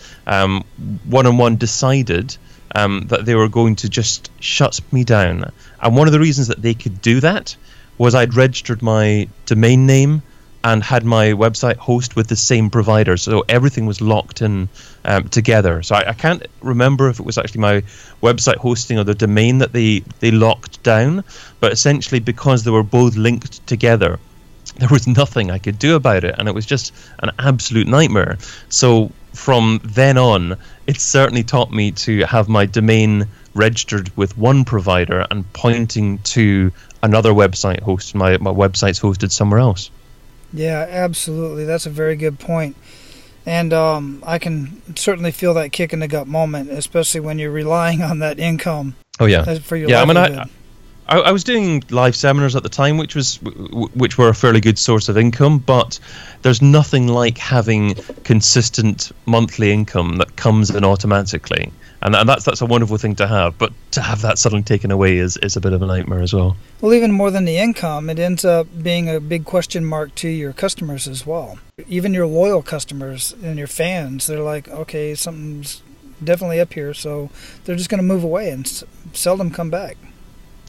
one 1.05 1.27
on 1.27 1.37
one 1.37 1.57
decided 1.57 2.37
um, 2.75 3.07
that 3.09 3.25
they 3.25 3.35
were 3.35 3.49
going 3.49 3.77
to 3.77 3.89
just 3.89 4.31
shut 4.41 4.81
me 4.93 5.05
down. 5.05 5.51
And 5.81 5.97
one 5.97 6.09
of 6.09 6.13
the 6.13 6.21
reasons 6.21 6.49
that 6.49 6.61
they 6.61 6.75
could 6.75 7.01
do 7.01 7.21
that 7.21 7.57
was 7.99 8.15
I'd 8.15 8.35
registered 8.35 8.83
my 8.83 9.29
domain 9.47 9.87
name 9.87 10.23
and 10.65 10.83
had 10.83 11.05
my 11.05 11.27
website 11.33 11.77
host 11.77 12.17
with 12.17 12.27
the 12.27 12.37
same 12.37 12.71
provider, 12.71 13.19
so 13.19 13.45
everything 13.51 13.85
was 13.85 14.01
locked 14.01 14.41
in 14.41 14.71
um, 15.05 15.29
together. 15.29 15.83
So 15.83 15.95
I, 15.95 16.09
I 16.09 16.13
can't 16.15 16.47
remember 16.63 17.11
if 17.11 17.21
it 17.21 17.27
was 17.27 17.37
actually 17.37 17.61
my 17.61 17.83
website 18.23 18.57
hosting 18.57 18.99
or 18.99 19.05
the 19.05 19.15
domain 19.15 19.59
that 19.59 19.75
they 19.75 20.01
they 20.21 20.31
locked 20.31 20.83
down, 20.83 21.23
but 21.61 21.71
essentially 21.71 22.19
because 22.19 22.65
they 22.65 22.71
were 22.71 22.83
both 22.83 23.15
linked 23.15 23.67
together, 23.67 24.19
there 24.77 24.89
was 24.89 25.07
nothing 25.07 25.51
I 25.51 25.59
could 25.59 25.79
do 25.79 25.97
about 25.97 26.25
it, 26.25 26.35
and 26.39 26.49
it 26.49 26.55
was 26.55 26.65
just 26.65 26.95
an 27.19 27.31
absolute 27.39 27.87
nightmare. 27.87 28.39
So 28.71 29.13
from 29.35 29.81
then 29.85 30.17
on, 30.17 30.57
it 30.87 30.99
certainly 30.99 31.43
taught 31.43 31.73
me 31.73 31.91
to 31.91 32.25
have 32.25 32.49
my 32.49 32.65
domain 32.65 33.29
registered 33.53 34.17
with 34.17 34.39
one 34.39 34.65
provider 34.65 35.27
and 35.31 35.45
pointing 35.53 36.19
to 36.19 36.73
another 37.03 37.33
website 37.33 37.81
host. 37.81 38.15
My 38.15 38.39
my 38.39 38.51
website's 38.51 38.99
hosted 38.99 39.31
somewhere 39.31 39.61
else. 39.61 39.91
Yeah, 40.55 40.87
absolutely. 40.89 41.65
That's 41.65 41.85
a 41.85 41.91
very 41.91 42.17
good 42.17 42.39
point. 42.39 42.77
And 43.45 43.75
um, 43.75 44.23
I 44.27 44.39
can 44.39 44.81
certainly 44.97 45.31
feel 45.31 45.53
that 45.55 45.73
kick 45.73 45.93
in 45.93 45.99
the 45.99 46.09
gut 46.09 46.27
moment, 46.27 46.71
especially 46.71 47.21
when 47.21 47.39
you're 47.39 47.51
relying 47.51 48.01
on 48.01 48.21
that 48.21 48.39
income 48.39 48.95
Oh 49.21 49.27
yeah, 49.27 49.59
for 49.59 49.77
your 49.77 49.89
yeah. 49.89 50.03
I 50.03 50.05
mean. 50.05 50.17
I, 50.17 50.49
I, 51.07 51.19
I 51.19 51.33
was 51.33 51.45
doing 51.45 51.85
live 51.91 52.17
seminars 52.17 52.57
at 52.57 52.63
the 52.63 52.69
time, 52.69 52.97
which 52.97 53.15
was 53.15 53.37
which 53.43 54.19
were 54.19 54.29
a 54.29 54.35
fairly 54.35 54.61
good 54.61 54.79
source 54.79 55.09
of 55.09 55.17
income. 55.17 55.59
But 55.59 56.01
there's 56.43 56.61
nothing 56.61 57.09
like 57.09 57.39
having 57.39 57.95
consistent 58.25 59.13
monthly 59.27 59.71
income 59.71 60.17
that 60.17 60.37
comes 60.37 60.71
in 60.71 60.83
automatically, 60.83 61.71
and, 62.05 62.15
and 62.15 62.29
that's 62.29 62.45
that's 62.45 62.61
a 62.61 62.67
wonderful 62.67 62.99
thing 62.99 63.17
to 63.17 63.27
have. 63.27 63.59
But 63.59 63.73
to 63.93 64.03
have 64.03 64.23
that 64.23 64.39
suddenly 64.39 64.63
taken 64.63 64.91
away 64.91 65.17
is, 65.17 65.37
is 65.39 65.57
a 65.57 65.61
bit 65.61 65.73
of 65.73 65.83
a 65.83 65.87
nightmare 65.87 66.21
as 66.21 66.35
well. 66.35 66.57
Well, 66.81 66.93
even 66.93 67.11
more 67.11 67.31
than 67.31 67.47
the 67.47 67.57
income, 67.57 68.11
it 68.11 68.19
ends 68.19 68.45
up 68.45 68.67
being 68.83 69.09
a 69.09 69.19
big 69.21 69.45
question 69.45 69.85
mark 69.85 70.15
to 70.17 70.29
your 70.29 70.53
customers 70.53 71.09
as 71.09 71.27
well. 71.27 71.59
Even 71.89 72.13
your 72.13 72.27
loyal 72.27 72.63
customers 72.63 73.35
and 73.43 73.59
your 73.59 73.67
fans, 73.67 74.27
they're 74.27 74.41
like, 74.41 74.69
okay, 74.69 75.15
something's 75.15 75.83
definitely 76.23 76.61
up 76.61 76.73
here, 76.75 76.95
so 76.95 77.31
they're 77.65 77.77
just 77.77 77.91
going 77.91 77.99
to 77.99 78.07
move 78.07 78.23
away 78.23 78.51
and 78.51 78.85
seldom 79.13 79.51
come 79.51 79.71
back. 79.71 79.97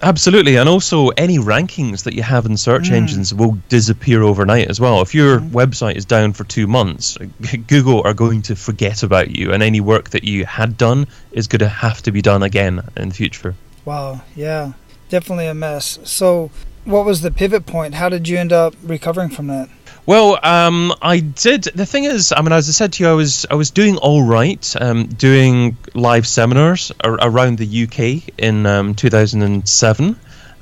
Absolutely, 0.01 0.57
and 0.57 0.67
also 0.67 1.07
any 1.09 1.37
rankings 1.39 2.03
that 2.03 2.13
you 2.13 2.21
have 2.21 2.45
in 2.45 2.57
search 2.57 2.89
Mm. 2.89 2.95
engines 2.95 3.33
will 3.33 3.57
disappear 3.69 4.23
overnight 4.23 4.67
as 4.67 4.79
well. 4.79 5.01
If 5.01 5.15
your 5.15 5.39
website 5.39 5.95
is 5.95 6.05
down 6.05 6.33
for 6.33 6.43
two 6.43 6.67
months, 6.67 7.17
Google 7.67 8.01
are 8.05 8.13
going 8.13 8.41
to 8.43 8.55
forget 8.55 9.03
about 9.03 9.35
you, 9.35 9.53
and 9.53 9.63
any 9.63 9.79
work 9.79 10.09
that 10.09 10.23
you 10.23 10.45
had 10.45 10.77
done 10.77 11.07
is 11.31 11.47
going 11.47 11.59
to 11.59 11.69
have 11.69 12.01
to 12.03 12.11
be 12.11 12.21
done 12.21 12.43
again 12.43 12.81
in 12.97 13.09
the 13.09 13.15
future. 13.15 13.55
Wow, 13.85 14.21
yeah, 14.35 14.73
definitely 15.09 15.47
a 15.47 15.53
mess. 15.53 15.99
So, 16.03 16.51
what 16.83 17.05
was 17.05 17.21
the 17.21 17.31
pivot 17.31 17.65
point? 17.65 17.95
How 17.95 18.09
did 18.09 18.27
you 18.27 18.37
end 18.37 18.51
up 18.51 18.75
recovering 18.83 19.29
from 19.29 19.47
that? 19.47 19.69
Well, 20.07 20.37
um, 20.43 20.93
I 21.01 21.19
did. 21.19 21.63
The 21.63 21.85
thing 21.87 22.03
is, 22.03 22.31
I 22.31 22.41
mean, 22.43 22.51
as 22.51 22.69
I 22.69 22.73
said 22.73 22.93
to 22.93 23.03
you, 23.03 23.09
I 23.09 23.13
was 23.13 23.47
I 23.49 23.55
was 23.55 23.71
doing 23.71 23.97
all 23.97 24.21
right, 24.21 24.75
um, 24.79 25.07
doing 25.07 25.77
live 25.95 26.27
seminars 26.27 26.91
ar- 27.03 27.17
around 27.19 27.57
the 27.57 27.83
UK 27.83 28.31
in 28.37 28.67
um, 28.67 28.93
2007, 28.93 30.15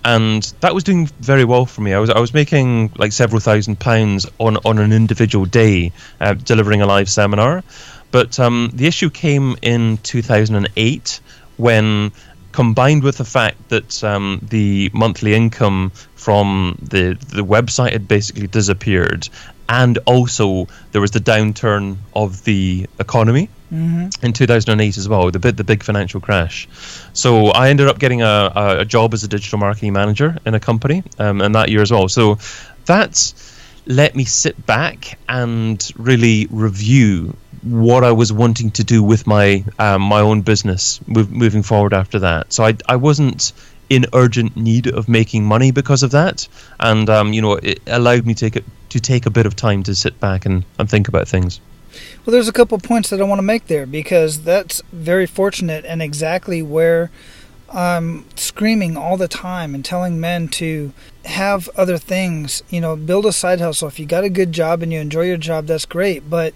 and 0.05 0.43
that 0.61 0.73
was 0.73 0.85
doing 0.85 1.07
very 1.19 1.43
well 1.43 1.65
for 1.65 1.81
me. 1.81 1.93
I 1.93 1.99
was 1.99 2.09
I 2.09 2.21
was 2.21 2.33
making 2.33 2.93
like 2.97 3.11
several 3.11 3.41
thousand 3.41 3.81
pounds 3.81 4.25
on 4.39 4.55
on 4.63 4.79
an 4.79 4.93
individual 4.93 5.45
day 5.45 5.91
uh, 6.21 6.35
delivering 6.35 6.81
a 6.81 6.85
live 6.85 7.09
seminar, 7.09 7.63
but 8.11 8.39
um, 8.39 8.71
the 8.73 8.87
issue 8.87 9.09
came 9.09 9.57
in 9.61 9.97
2008 9.97 11.19
when 11.57 12.13
combined 12.53 13.03
with 13.03 13.17
the 13.17 13.25
fact 13.25 13.69
that 13.69 14.03
um, 14.03 14.39
the 14.49 14.89
monthly 14.93 15.33
income 15.33 15.91
from 16.15 16.77
the 16.81 17.17
the 17.29 17.43
website 17.43 17.91
had 17.91 18.07
basically 18.07 18.47
disappeared, 18.47 19.27
and 19.67 19.97
also 20.05 20.67
there 20.91 21.01
was 21.01 21.11
the 21.11 21.19
downturn 21.19 21.97
of 22.15 22.43
the 22.45 22.87
economy 22.99 23.49
in 24.21 24.33
2008 24.33 24.97
as 24.97 25.09
well, 25.09 25.31
the 25.31 25.39
big 25.39 25.55
the 25.55 25.63
big 25.63 25.83
financial 25.83 26.21
crash. 26.21 26.67
So 27.13 27.47
I 27.47 27.69
ended 27.69 27.87
up 27.87 27.97
getting 27.97 28.21
a, 28.21 28.51
a, 28.55 28.85
job 28.85 29.13
as 29.15 29.23
a 29.23 29.27
digital 29.27 29.57
marketing 29.57 29.93
manager 29.93 30.37
in 30.45 30.53
a 30.53 30.59
company, 30.59 31.03
um, 31.17 31.41
in 31.41 31.53
that 31.53 31.69
year 31.69 31.81
as 31.81 31.91
well. 31.91 32.07
So 32.07 32.37
that's 32.85 33.33
let 33.87 34.15
me 34.15 34.25
sit 34.25 34.65
back 34.65 35.17
and 35.27 35.91
really 35.97 36.47
review 36.51 37.35
what 37.63 38.03
I 38.03 38.11
was 38.11 38.31
wanting 38.33 38.71
to 38.71 38.83
do 38.83 39.01
with 39.03 39.25
my 39.25 39.63
um, 39.79 40.01
my 40.01 40.19
own 40.19 40.41
business 40.41 40.99
move, 41.07 41.31
moving 41.31 41.63
forward 41.63 41.93
after 41.93 42.19
that. 42.19 42.51
So 42.53 42.65
I 42.65 42.75
I 42.87 42.95
wasn't 42.95 43.53
in 43.89 44.05
urgent 44.13 44.55
need 44.55 44.87
of 44.87 45.07
making 45.07 45.45
money 45.45 45.71
because 45.71 46.03
of 46.03 46.11
that, 46.11 46.47
and 46.79 47.09
um, 47.09 47.33
you 47.33 47.41
know 47.41 47.53
it 47.53 47.81
allowed 47.87 48.25
me 48.25 48.33
to 48.33 48.39
take 48.39 48.55
it 48.57 48.65
to 48.89 48.99
take 48.99 49.25
a 49.25 49.29
bit 49.29 49.45
of 49.45 49.55
time 49.55 49.81
to 49.83 49.95
sit 49.95 50.19
back 50.19 50.45
and, 50.45 50.63
and 50.77 50.89
think 50.89 51.07
about 51.07 51.27
things. 51.27 51.59
Well, 52.25 52.31
there's 52.31 52.47
a 52.47 52.53
couple 52.53 52.77
points 52.77 53.09
that 53.09 53.19
I 53.19 53.23
want 53.23 53.39
to 53.39 53.43
make 53.43 53.67
there 53.67 53.85
because 53.85 54.43
that's 54.43 54.81
very 54.91 55.25
fortunate 55.25 55.83
and 55.85 56.01
exactly 56.01 56.61
where 56.61 57.11
I'm 57.71 58.25
screaming 58.35 58.95
all 58.95 59.17
the 59.17 59.27
time 59.27 59.73
and 59.73 59.83
telling 59.83 60.19
men 60.19 60.47
to 60.49 60.93
have 61.25 61.69
other 61.75 61.97
things, 61.97 62.61
you 62.69 62.81
know, 62.81 62.95
build 62.95 63.25
a 63.25 63.31
side 63.31 63.59
hustle. 63.59 63.87
If 63.87 63.99
you 63.99 64.05
got 64.05 64.23
a 64.23 64.29
good 64.29 64.51
job 64.51 64.83
and 64.83 64.93
you 64.93 64.99
enjoy 64.99 65.23
your 65.23 65.37
job, 65.37 65.65
that's 65.65 65.85
great, 65.85 66.29
but 66.29 66.53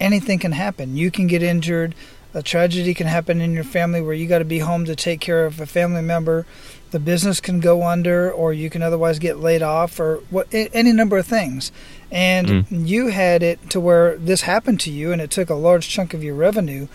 anything 0.00 0.38
can 0.38 0.52
happen. 0.52 0.96
You 0.96 1.10
can 1.10 1.26
get 1.26 1.42
injured, 1.42 1.94
a 2.36 2.42
tragedy 2.42 2.92
can 2.92 3.06
happen 3.06 3.40
in 3.40 3.52
your 3.52 3.64
family 3.64 4.02
where 4.02 4.12
you 4.12 4.26
got 4.26 4.40
to 4.40 4.44
be 4.44 4.58
home 4.58 4.84
to 4.84 4.94
take 4.94 5.20
care 5.20 5.46
of 5.46 5.58
a 5.58 5.64
family 5.64 6.02
member. 6.02 6.44
The 6.90 7.00
business 7.00 7.40
can 7.40 7.60
go 7.60 7.82
under, 7.82 8.30
or 8.30 8.52
you 8.52 8.68
can 8.68 8.82
otherwise 8.82 9.18
get 9.18 9.38
laid 9.38 9.62
off, 9.62 9.98
or 9.98 10.16
what, 10.28 10.46
any 10.52 10.92
number 10.92 11.16
of 11.16 11.26
things. 11.26 11.72
And 12.10 12.46
mm. 12.46 12.86
you 12.86 13.08
had 13.08 13.42
it 13.42 13.70
to 13.70 13.80
where 13.80 14.18
this 14.18 14.42
happened 14.42 14.80
to 14.80 14.90
you, 14.90 15.12
and 15.12 15.22
it 15.22 15.30
took 15.30 15.48
a 15.48 15.54
large 15.54 15.88
chunk 15.88 16.12
of 16.12 16.22
your 16.22 16.34
revenue 16.34 16.88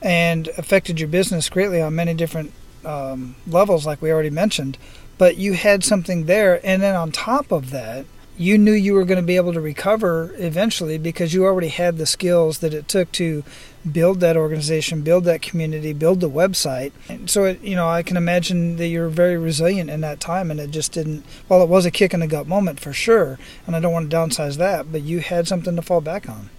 and 0.00 0.48
affected 0.56 1.00
your 1.00 1.08
business 1.08 1.48
greatly 1.48 1.80
on 1.80 1.94
many 1.94 2.14
different 2.14 2.52
um, 2.84 3.34
levels, 3.48 3.84
like 3.86 4.00
we 4.00 4.12
already 4.12 4.30
mentioned. 4.30 4.78
But 5.18 5.36
you 5.38 5.54
had 5.54 5.82
something 5.82 6.26
there, 6.26 6.60
and 6.64 6.80
then 6.80 6.94
on 6.94 7.10
top 7.10 7.50
of 7.50 7.70
that, 7.70 8.06
you 8.36 8.58
knew 8.58 8.72
you 8.72 8.94
were 8.94 9.04
going 9.04 9.20
to 9.20 9.26
be 9.26 9.36
able 9.36 9.52
to 9.52 9.60
recover 9.60 10.34
eventually 10.38 10.98
because 10.98 11.32
you 11.32 11.44
already 11.44 11.68
had 11.68 11.98
the 11.98 12.06
skills 12.06 12.58
that 12.58 12.74
it 12.74 12.88
took 12.88 13.12
to 13.12 13.44
build 13.90 14.20
that 14.20 14.36
organization, 14.36 15.02
build 15.02 15.24
that 15.24 15.42
community, 15.42 15.92
build 15.92 16.20
the 16.20 16.30
website. 16.30 16.92
And 17.08 17.30
so, 17.30 17.44
it, 17.44 17.60
you 17.60 17.76
know, 17.76 17.88
I 17.88 18.02
can 18.02 18.16
imagine 18.16 18.76
that 18.76 18.88
you're 18.88 19.08
very 19.08 19.36
resilient 19.36 19.90
in 19.90 20.00
that 20.00 20.20
time, 20.20 20.50
and 20.50 20.58
it 20.58 20.70
just 20.70 20.92
didn't. 20.92 21.24
Well, 21.48 21.62
it 21.62 21.68
was 21.68 21.86
a 21.86 21.90
kick 21.90 22.14
in 22.14 22.20
the 22.20 22.26
gut 22.26 22.48
moment 22.48 22.80
for 22.80 22.92
sure, 22.92 23.38
and 23.66 23.76
I 23.76 23.80
don't 23.80 23.92
want 23.92 24.10
to 24.10 24.16
downsize 24.16 24.56
that, 24.56 24.90
but 24.90 25.02
you 25.02 25.20
had 25.20 25.46
something 25.46 25.76
to 25.76 25.82
fall 25.82 26.00
back 26.00 26.28
on. 26.28 26.50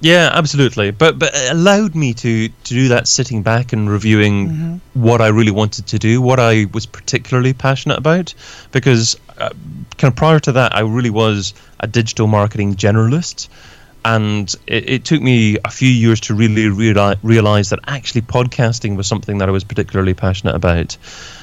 Yeah, 0.00 0.30
absolutely. 0.32 0.90
But 0.90 1.18
but 1.18 1.30
it 1.34 1.52
allowed 1.52 1.94
me 1.94 2.12
to 2.14 2.48
to 2.48 2.74
do 2.74 2.88
that 2.88 3.08
sitting 3.08 3.42
back 3.42 3.72
and 3.72 3.88
reviewing 3.88 4.48
mm-hmm. 4.48 5.02
what 5.02 5.20
I 5.20 5.28
really 5.28 5.50
wanted 5.50 5.86
to 5.88 5.98
do, 5.98 6.20
what 6.20 6.38
I 6.38 6.66
was 6.72 6.84
particularly 6.84 7.54
passionate 7.54 7.98
about, 7.98 8.34
because 8.72 9.18
uh, 9.38 9.50
kind 9.98 10.12
of 10.12 10.16
prior 10.16 10.40
to 10.40 10.52
that, 10.52 10.74
I 10.74 10.80
really 10.80 11.10
was 11.10 11.54
a 11.80 11.86
digital 11.86 12.26
marketing 12.26 12.74
generalist. 12.74 13.48
And 14.04 14.54
it, 14.68 14.88
it 14.88 15.04
took 15.04 15.20
me 15.20 15.58
a 15.64 15.70
few 15.70 15.88
years 15.88 16.20
to 16.22 16.34
really 16.34 16.64
reali- 16.66 17.18
realize 17.24 17.70
that 17.70 17.80
actually 17.88 18.22
podcasting 18.22 18.96
was 18.96 19.08
something 19.08 19.38
that 19.38 19.48
I 19.48 19.52
was 19.52 19.64
particularly 19.64 20.14
passionate 20.14 20.54
about. 20.54 20.96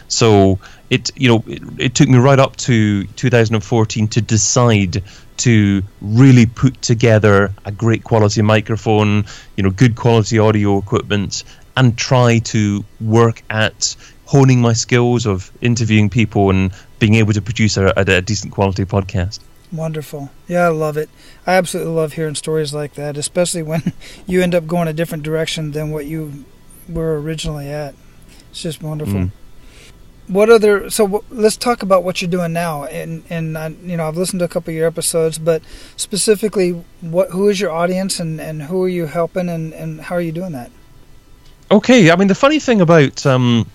So 0.08 0.60
it, 0.90 1.12
you 1.18 1.28
know, 1.28 1.44
it, 1.46 1.62
it 1.78 1.96
took 1.96 2.08
me 2.08 2.18
right 2.20 2.40
up 2.40 2.56
to 2.58 3.04
2014 3.04 4.08
to 4.10 4.22
decide 4.22 5.04
to 5.38 5.84
really 6.00 6.46
put 6.46 6.82
together 6.82 7.52
a 7.66 7.72
great 7.72 8.04
quality 8.04 8.42
microphone, 8.42 9.26
you 9.58 9.64
know, 9.64 9.70
good 9.70 9.96
quality 9.96 10.40
audio 10.40 10.78
equipment, 10.78 11.44
and 11.76 11.98
try 11.98 12.40
to 12.40 12.86
work 13.02 13.44
at 13.50 13.96
honing 14.26 14.62
my 14.62 14.74
skills 14.74 15.26
of 15.26 15.52
interviewing 15.62 16.10
people 16.10 16.50
and 16.50 16.72
being 17.04 17.16
able 17.16 17.34
to 17.34 17.42
produce 17.42 17.76
a, 17.76 17.92
a, 17.98 18.22
decent 18.22 18.54
quality 18.54 18.86
podcast. 18.86 19.42
Wonderful. 19.74 20.32
Yeah, 20.48 20.68
I 20.68 20.70
love 20.70 20.96
it. 20.96 21.10
I 21.46 21.56
absolutely 21.56 21.92
love 21.92 22.14
hearing 22.14 22.36
stories 22.36 22.74
like 22.74 22.94
that, 22.94 23.18
especially 23.18 23.62
when 23.62 23.92
you 24.26 24.42
end 24.42 24.56
up 24.56 24.68
going 24.68 24.88
a 24.88 24.94
different 24.94 25.24
direction 25.24 25.74
than 25.74 25.92
what 25.92 26.06
you 26.06 26.46
were 26.88 27.20
originally 27.20 27.68
at. 27.70 27.94
It's 28.52 28.62
just 28.62 28.82
wonderful. 28.82 29.16
Mm. 29.16 29.32
What 30.30 30.50
other? 30.50 30.90
So 30.90 31.04
w- 31.08 31.26
let's 31.30 31.58
talk 31.58 31.84
about 31.84 32.06
what 32.06 32.22
you're 32.22 32.32
doing 32.32 32.54
now. 32.54 32.86
And 32.86 33.24
and 33.30 33.58
I, 33.58 33.68
you 33.68 33.98
know, 33.98 34.08
I've 34.08 34.16
listened 34.16 34.40
to 34.40 34.46
a 34.46 34.48
couple 34.48 34.72
of 34.72 34.78
your 34.78 34.88
episodes, 34.88 35.38
but 35.38 35.62
specifically, 35.98 36.72
what 37.02 37.32
who 37.32 37.50
is 37.50 37.60
your 37.60 37.72
audience 37.72 38.22
and 38.22 38.40
and 38.40 38.64
who 38.64 38.82
are 38.84 38.94
you 39.00 39.08
helping 39.08 39.50
and 39.50 39.74
and 39.74 40.00
how 40.00 40.16
are 40.16 40.22
you 40.22 40.32
doing 40.32 40.54
that? 40.54 40.72
Okay, 41.70 42.10
I 42.12 42.16
mean 42.16 42.30
the 42.30 42.36
funny 42.36 42.60
thing 42.60 42.80
about 42.80 43.26
um, 43.26 43.70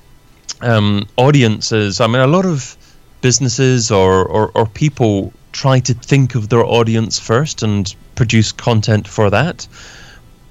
um, 0.62 1.06
audiences, 1.18 2.00
I 2.00 2.06
mean 2.06 2.22
a 2.22 2.26
lot 2.26 2.46
of 2.46 2.77
businesses 3.20 3.90
or, 3.90 4.24
or, 4.24 4.50
or 4.54 4.66
people 4.66 5.32
try 5.52 5.80
to 5.80 5.94
think 5.94 6.34
of 6.34 6.48
their 6.48 6.64
audience 6.64 7.18
first 7.18 7.62
and 7.62 7.94
produce 8.14 8.52
content 8.52 9.08
for 9.08 9.30
that. 9.30 9.66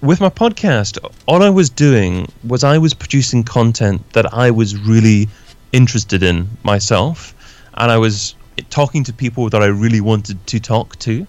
With 0.02 0.22
my 0.22 0.30
podcast, 0.30 0.98
all 1.28 1.42
I 1.42 1.50
was 1.50 1.70
doing 1.70 2.32
was 2.44 2.64
I 2.64 2.78
was 2.78 2.94
producing 2.94 3.44
content 3.44 4.02
that 4.14 4.34
I 4.34 4.52
was 4.52 4.78
really 4.78 5.28
interested 5.72 6.24
in 6.24 6.50
myself, 6.64 7.34
and 7.74 7.92
I 7.92 7.98
was 7.98 8.36
talking 8.70 9.04
to 9.06 9.14
people 9.14 9.50
that 9.50 9.62
I 9.62 9.68
really 9.68 10.02
wanted 10.02 10.46
to 10.48 10.60
talk 10.60 10.98
to. 11.00 11.28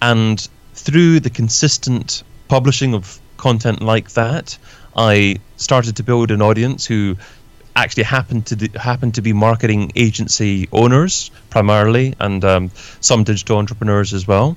And 0.00 0.46
through 0.74 1.20
the 1.20 1.30
consistent 1.30 2.22
publishing 2.48 2.94
of 2.94 3.20
content 3.36 3.82
like 3.82 4.12
that, 4.12 4.58
I 4.96 5.36
started 5.56 5.96
to 5.96 6.02
build 6.02 6.30
an 6.30 6.42
audience 6.42 6.84
who 6.84 7.16
actually 7.74 8.04
happen 8.04 8.42
to 8.42 8.68
happen 8.78 9.12
to 9.12 9.22
be 9.22 9.32
marketing 9.32 9.92
agency 9.96 10.68
owners 10.72 11.30
primarily, 11.50 12.14
and 12.18 12.44
um, 12.44 12.70
some 13.00 13.24
digital 13.24 13.58
entrepreneurs 13.58 14.12
as 14.12 14.26
well. 14.26 14.56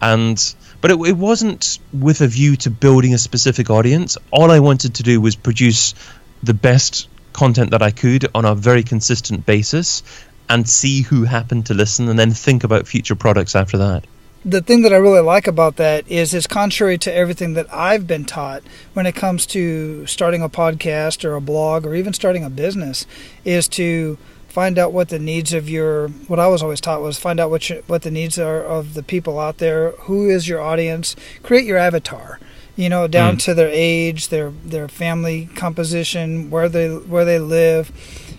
And 0.00 0.54
but 0.80 0.90
it, 0.90 1.00
it 1.00 1.16
wasn't 1.16 1.78
with 1.92 2.20
a 2.20 2.26
view 2.26 2.56
to 2.56 2.70
building 2.70 3.14
a 3.14 3.18
specific 3.18 3.70
audience. 3.70 4.18
All 4.30 4.50
I 4.50 4.60
wanted 4.60 4.96
to 4.96 5.02
do 5.02 5.20
was 5.20 5.36
produce 5.36 5.94
the 6.42 6.54
best 6.54 7.08
content 7.32 7.70
that 7.70 7.82
I 7.82 7.90
could 7.90 8.26
on 8.34 8.44
a 8.44 8.54
very 8.54 8.82
consistent 8.82 9.46
basis 9.46 10.02
and 10.48 10.68
see 10.68 11.02
who 11.02 11.24
happened 11.24 11.66
to 11.66 11.74
listen 11.74 12.08
and 12.08 12.18
then 12.18 12.32
think 12.32 12.64
about 12.64 12.86
future 12.86 13.14
products 13.14 13.56
after 13.56 13.78
that 13.78 14.04
the 14.44 14.60
thing 14.60 14.82
that 14.82 14.92
I 14.92 14.96
really 14.96 15.20
like 15.20 15.46
about 15.46 15.76
that 15.76 16.08
is 16.10 16.34
it's 16.34 16.46
contrary 16.46 16.98
to 16.98 17.14
everything 17.14 17.54
that 17.54 17.72
I've 17.72 18.06
been 18.06 18.24
taught 18.24 18.62
when 18.92 19.06
it 19.06 19.14
comes 19.14 19.46
to 19.46 20.04
starting 20.06 20.42
a 20.42 20.48
podcast 20.48 21.24
or 21.24 21.34
a 21.34 21.40
blog 21.40 21.86
or 21.86 21.94
even 21.94 22.12
starting 22.12 22.42
a 22.44 22.50
business 22.50 23.06
is 23.44 23.68
to 23.68 24.18
find 24.48 24.78
out 24.78 24.92
what 24.92 25.08
the 25.08 25.18
needs 25.18 25.52
of 25.52 25.70
your 25.70 26.08
what 26.08 26.40
I 26.40 26.48
was 26.48 26.62
always 26.62 26.80
taught 26.80 27.00
was 27.00 27.18
find 27.18 27.38
out 27.38 27.50
what 27.50 27.64
what 27.86 28.02
the 28.02 28.10
needs 28.10 28.38
are 28.38 28.62
of 28.62 28.94
the 28.94 29.02
people 29.02 29.38
out 29.38 29.58
there. 29.58 29.92
Who 29.92 30.28
is 30.28 30.48
your 30.48 30.60
audience? 30.60 31.14
Create 31.42 31.64
your 31.64 31.78
avatar 31.78 32.40
you 32.74 32.88
know 32.88 33.06
down 33.06 33.36
mm. 33.36 33.44
to 33.44 33.54
their 33.54 33.68
age 33.70 34.28
their 34.28 34.50
their 34.64 34.88
family 34.88 35.46
composition 35.54 36.48
where 36.48 36.70
they 36.70 36.88
where 36.88 37.24
they 37.24 37.38
live 37.38 37.92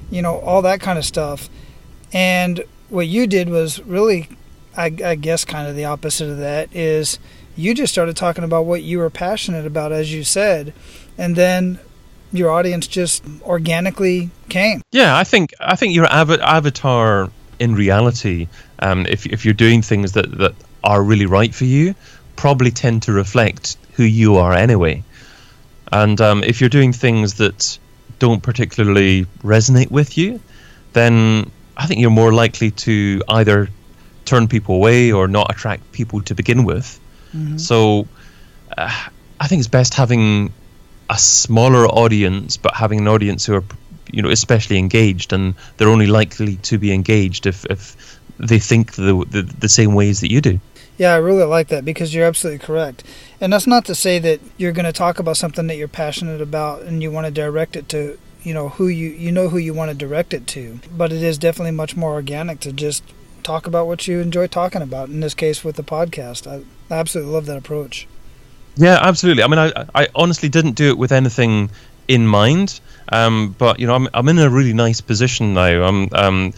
you 0.09 0.23
know 0.23 0.39
all 0.39 0.61
that 0.61 0.81
kind 0.81 0.99
of 0.99 1.05
stuff. 1.05 1.49
And 2.11 2.63
what 2.89 3.07
you 3.07 3.25
did 3.25 3.49
was 3.49 3.81
really 3.81 4.29
I, 4.75 4.85
I 5.03 5.15
guess 5.15 5.45
kind 5.45 5.67
of 5.67 5.75
the 5.75 5.85
opposite 5.85 6.29
of 6.29 6.37
that 6.39 6.75
is 6.75 7.19
you 7.55 7.73
just 7.73 7.93
started 7.93 8.15
talking 8.15 8.43
about 8.43 8.65
what 8.65 8.83
you 8.83 8.97
were 8.97 9.09
passionate 9.09 9.65
about, 9.65 9.91
as 9.91 10.13
you 10.13 10.23
said, 10.23 10.73
and 11.17 11.35
then 11.35 11.79
your 12.31 12.49
audience 12.49 12.87
just 12.87 13.23
organically 13.43 14.31
came. 14.49 14.81
Yeah, 14.91 15.15
I 15.15 15.23
think 15.23 15.53
I 15.59 15.75
think 15.75 15.93
your 15.93 16.07
av- 16.07 16.31
avatar 16.31 17.29
in 17.59 17.75
reality, 17.75 18.47
um, 18.79 19.05
if 19.05 19.25
if 19.27 19.45
you're 19.45 19.53
doing 19.53 19.81
things 19.81 20.13
that 20.13 20.31
that 20.39 20.55
are 20.83 21.03
really 21.03 21.27
right 21.27 21.53
for 21.53 21.65
you, 21.65 21.95
probably 22.35 22.71
tend 22.71 23.03
to 23.03 23.13
reflect 23.13 23.77
who 23.93 24.03
you 24.03 24.37
are 24.37 24.53
anyway. 24.53 25.03
And 25.91 26.19
um, 26.19 26.43
if 26.43 26.59
you're 26.59 26.71
doing 26.71 26.91
things 26.91 27.35
that 27.35 27.77
don't 28.17 28.41
particularly 28.41 29.25
resonate 29.43 29.91
with 29.91 30.17
you, 30.17 30.39
then 30.93 31.51
I 31.77 31.85
think 31.85 32.01
you're 32.01 32.09
more 32.09 32.33
likely 32.33 32.71
to 32.71 33.21
either 33.29 33.69
turn 34.25 34.47
people 34.47 34.75
away 34.75 35.11
or 35.11 35.27
not 35.27 35.51
attract 35.51 35.91
people 35.91 36.21
to 36.21 36.35
begin 36.35 36.63
with. 36.63 36.99
Mm-hmm. 37.35 37.57
So 37.57 38.07
uh, 38.77 39.07
I 39.39 39.47
think 39.47 39.59
it's 39.59 39.67
best 39.67 39.93
having 39.93 40.53
a 41.09 41.17
smaller 41.17 41.85
audience, 41.87 42.57
but 42.57 42.73
having 42.73 42.99
an 42.99 43.07
audience 43.07 43.45
who 43.45 43.55
are, 43.55 43.63
you 44.11 44.21
know, 44.21 44.29
especially 44.29 44.77
engaged, 44.77 45.33
and 45.33 45.55
they're 45.77 45.89
only 45.89 46.07
likely 46.07 46.57
to 46.57 46.77
be 46.77 46.93
engaged 46.93 47.45
if, 47.45 47.65
if 47.69 48.19
they 48.37 48.59
think 48.59 48.93
the, 48.93 49.25
the 49.29 49.41
the 49.59 49.69
same 49.69 49.93
ways 49.93 50.21
that 50.21 50.31
you 50.31 50.41
do. 50.41 50.59
Yeah, 50.97 51.13
I 51.13 51.17
really 51.17 51.43
like 51.43 51.69
that 51.69 51.85
because 51.85 52.13
you're 52.13 52.25
absolutely 52.25 52.65
correct. 52.65 53.03
And 53.41 53.51
that's 53.51 53.65
not 53.65 53.85
to 53.85 53.95
say 53.95 54.19
that 54.19 54.39
you're 54.57 54.71
going 54.71 54.85
to 54.85 54.93
talk 54.93 55.17
about 55.17 55.37
something 55.37 55.65
that 55.67 55.75
you're 55.75 55.87
passionate 55.87 56.39
about 56.39 56.83
and 56.83 57.01
you 57.01 57.11
want 57.11 57.25
to 57.25 57.31
direct 57.31 57.75
it 57.75 57.89
to, 57.89 58.19
you 58.43 58.53
know, 58.53 58.69
who 58.69 58.87
you 58.87 59.09
you 59.09 59.31
know 59.31 59.49
who 59.49 59.57
you 59.57 59.73
want 59.73 59.89
to 59.89 59.97
direct 59.97 60.33
it 60.33 60.45
to. 60.47 60.79
But 60.95 61.11
it 61.11 61.23
is 61.23 61.37
definitely 61.37 61.71
much 61.71 61.95
more 61.95 62.13
organic 62.13 62.59
to 62.61 62.71
just 62.71 63.03
talk 63.43 63.67
about 63.67 63.87
what 63.87 64.07
you 64.07 64.19
enjoy 64.19 64.47
talking 64.47 64.81
about. 64.81 65.09
In 65.09 65.19
this 65.19 65.33
case, 65.33 65.63
with 65.63 65.75
the 65.75 65.83
podcast, 65.83 66.47
I, 66.47 66.63
I 66.93 66.99
absolutely 66.99 67.33
love 67.33 67.45
that 67.47 67.57
approach. 67.57 68.07
Yeah, 68.75 68.97
absolutely. 69.01 69.43
I 69.43 69.47
mean, 69.47 69.59
I, 69.59 69.85
I 69.93 70.07
honestly 70.15 70.49
didn't 70.49 70.73
do 70.73 70.89
it 70.89 70.97
with 70.97 71.11
anything 71.11 71.69
in 72.07 72.27
mind. 72.27 72.79
Um, 73.09 73.55
but 73.57 73.79
you 73.79 73.87
know, 73.87 73.95
I'm 73.95 74.07
I'm 74.13 74.27
in 74.29 74.39
a 74.39 74.49
really 74.49 74.73
nice 74.73 75.01
position 75.01 75.53
now. 75.53 75.83
I'm 75.83 76.09
um, 76.13 76.53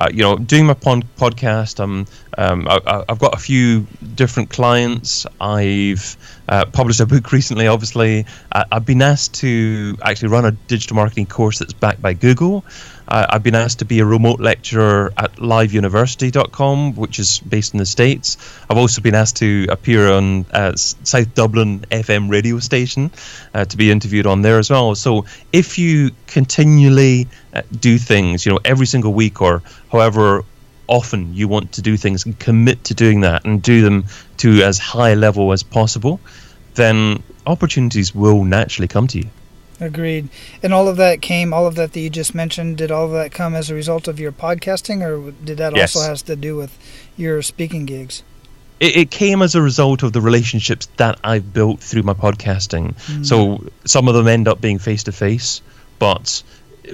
uh, 0.00 0.08
you 0.12 0.22
know 0.22 0.36
doing 0.36 0.66
my 0.66 0.74
pon- 0.74 1.04
podcast. 1.16 1.78
I'm 1.78 2.06
um, 2.36 2.66
I, 2.68 3.04
have 3.08 3.18
got 3.18 3.34
a 3.34 3.38
few 3.38 3.86
different 4.14 4.50
clients. 4.50 5.26
I've 5.40 6.16
uh, 6.48 6.64
published 6.66 7.00
a 7.00 7.06
book 7.06 7.30
recently. 7.32 7.66
Obviously, 7.66 8.26
uh, 8.50 8.64
I've 8.72 8.86
been 8.86 9.02
asked 9.02 9.34
to 9.34 9.96
actually 10.02 10.28
run 10.28 10.44
a 10.46 10.52
digital 10.52 10.96
marketing 10.96 11.26
course 11.26 11.58
that's 11.58 11.74
backed 11.74 12.02
by 12.02 12.14
Google. 12.14 12.64
Uh, 13.10 13.26
I've 13.28 13.42
been 13.42 13.56
asked 13.56 13.80
to 13.80 13.84
be 13.84 13.98
a 13.98 14.04
remote 14.04 14.38
lecturer 14.38 15.12
at 15.16 15.36
liveuniversity.com, 15.36 16.94
which 16.94 17.18
is 17.18 17.40
based 17.40 17.74
in 17.74 17.78
the 17.78 17.86
States. 17.86 18.36
I've 18.70 18.78
also 18.78 19.02
been 19.02 19.16
asked 19.16 19.36
to 19.38 19.66
appear 19.68 20.12
on 20.12 20.46
uh, 20.52 20.76
South 20.76 21.34
Dublin 21.34 21.80
FM 21.90 22.30
radio 22.30 22.60
station 22.60 23.10
uh, 23.52 23.64
to 23.64 23.76
be 23.76 23.90
interviewed 23.90 24.26
on 24.26 24.42
there 24.42 24.58
as 24.58 24.70
well. 24.70 24.94
So 24.94 25.24
if 25.52 25.76
you 25.76 26.12
continually 26.28 27.26
uh, 27.52 27.62
do 27.76 27.98
things, 27.98 28.46
you 28.46 28.52
know, 28.52 28.60
every 28.64 28.86
single 28.86 29.12
week 29.12 29.42
or 29.42 29.62
however 29.90 30.44
often 30.86 31.34
you 31.34 31.48
want 31.48 31.72
to 31.72 31.82
do 31.82 31.96
things 31.96 32.26
and 32.26 32.38
commit 32.38 32.84
to 32.84 32.94
doing 32.94 33.20
that 33.20 33.44
and 33.44 33.60
do 33.60 33.82
them 33.82 34.04
to 34.36 34.62
as 34.62 34.78
high 34.78 35.10
a 35.10 35.16
level 35.16 35.52
as 35.52 35.64
possible, 35.64 36.20
then 36.74 37.22
opportunities 37.44 38.14
will 38.14 38.44
naturally 38.44 38.88
come 38.88 39.08
to 39.08 39.18
you. 39.18 39.28
Agreed. 39.80 40.28
And 40.62 40.74
all 40.74 40.88
of 40.88 40.96
that 40.98 41.22
came, 41.22 41.54
all 41.54 41.66
of 41.66 41.74
that 41.76 41.92
that 41.94 42.00
you 42.00 42.10
just 42.10 42.34
mentioned, 42.34 42.76
did 42.76 42.90
all 42.90 43.06
of 43.06 43.12
that 43.12 43.32
come 43.32 43.54
as 43.54 43.70
a 43.70 43.74
result 43.74 44.08
of 44.08 44.20
your 44.20 44.32
podcasting, 44.32 45.02
or 45.02 45.30
did 45.30 45.58
that 45.58 45.74
yes. 45.74 45.96
also 45.96 46.08
has 46.08 46.22
to 46.22 46.36
do 46.36 46.56
with 46.56 46.76
your 47.16 47.40
speaking 47.40 47.86
gigs? 47.86 48.22
It, 48.78 48.96
it, 48.96 49.10
came 49.10 49.42
as 49.42 49.54
a 49.54 49.62
result 49.62 50.02
of 50.02 50.12
the 50.12 50.20
relationships 50.20 50.88
that 50.96 51.18
I've 51.24 51.52
built 51.52 51.80
through 51.80 52.02
my 52.02 52.14
podcasting. 52.14 52.94
Mm. 52.94 53.26
So 53.26 53.64
some 53.84 54.08
of 54.08 54.14
them 54.14 54.28
end 54.28 54.48
up 54.48 54.60
being 54.60 54.78
face 54.78 55.04
to 55.04 55.12
face, 55.12 55.62
but 55.98 56.42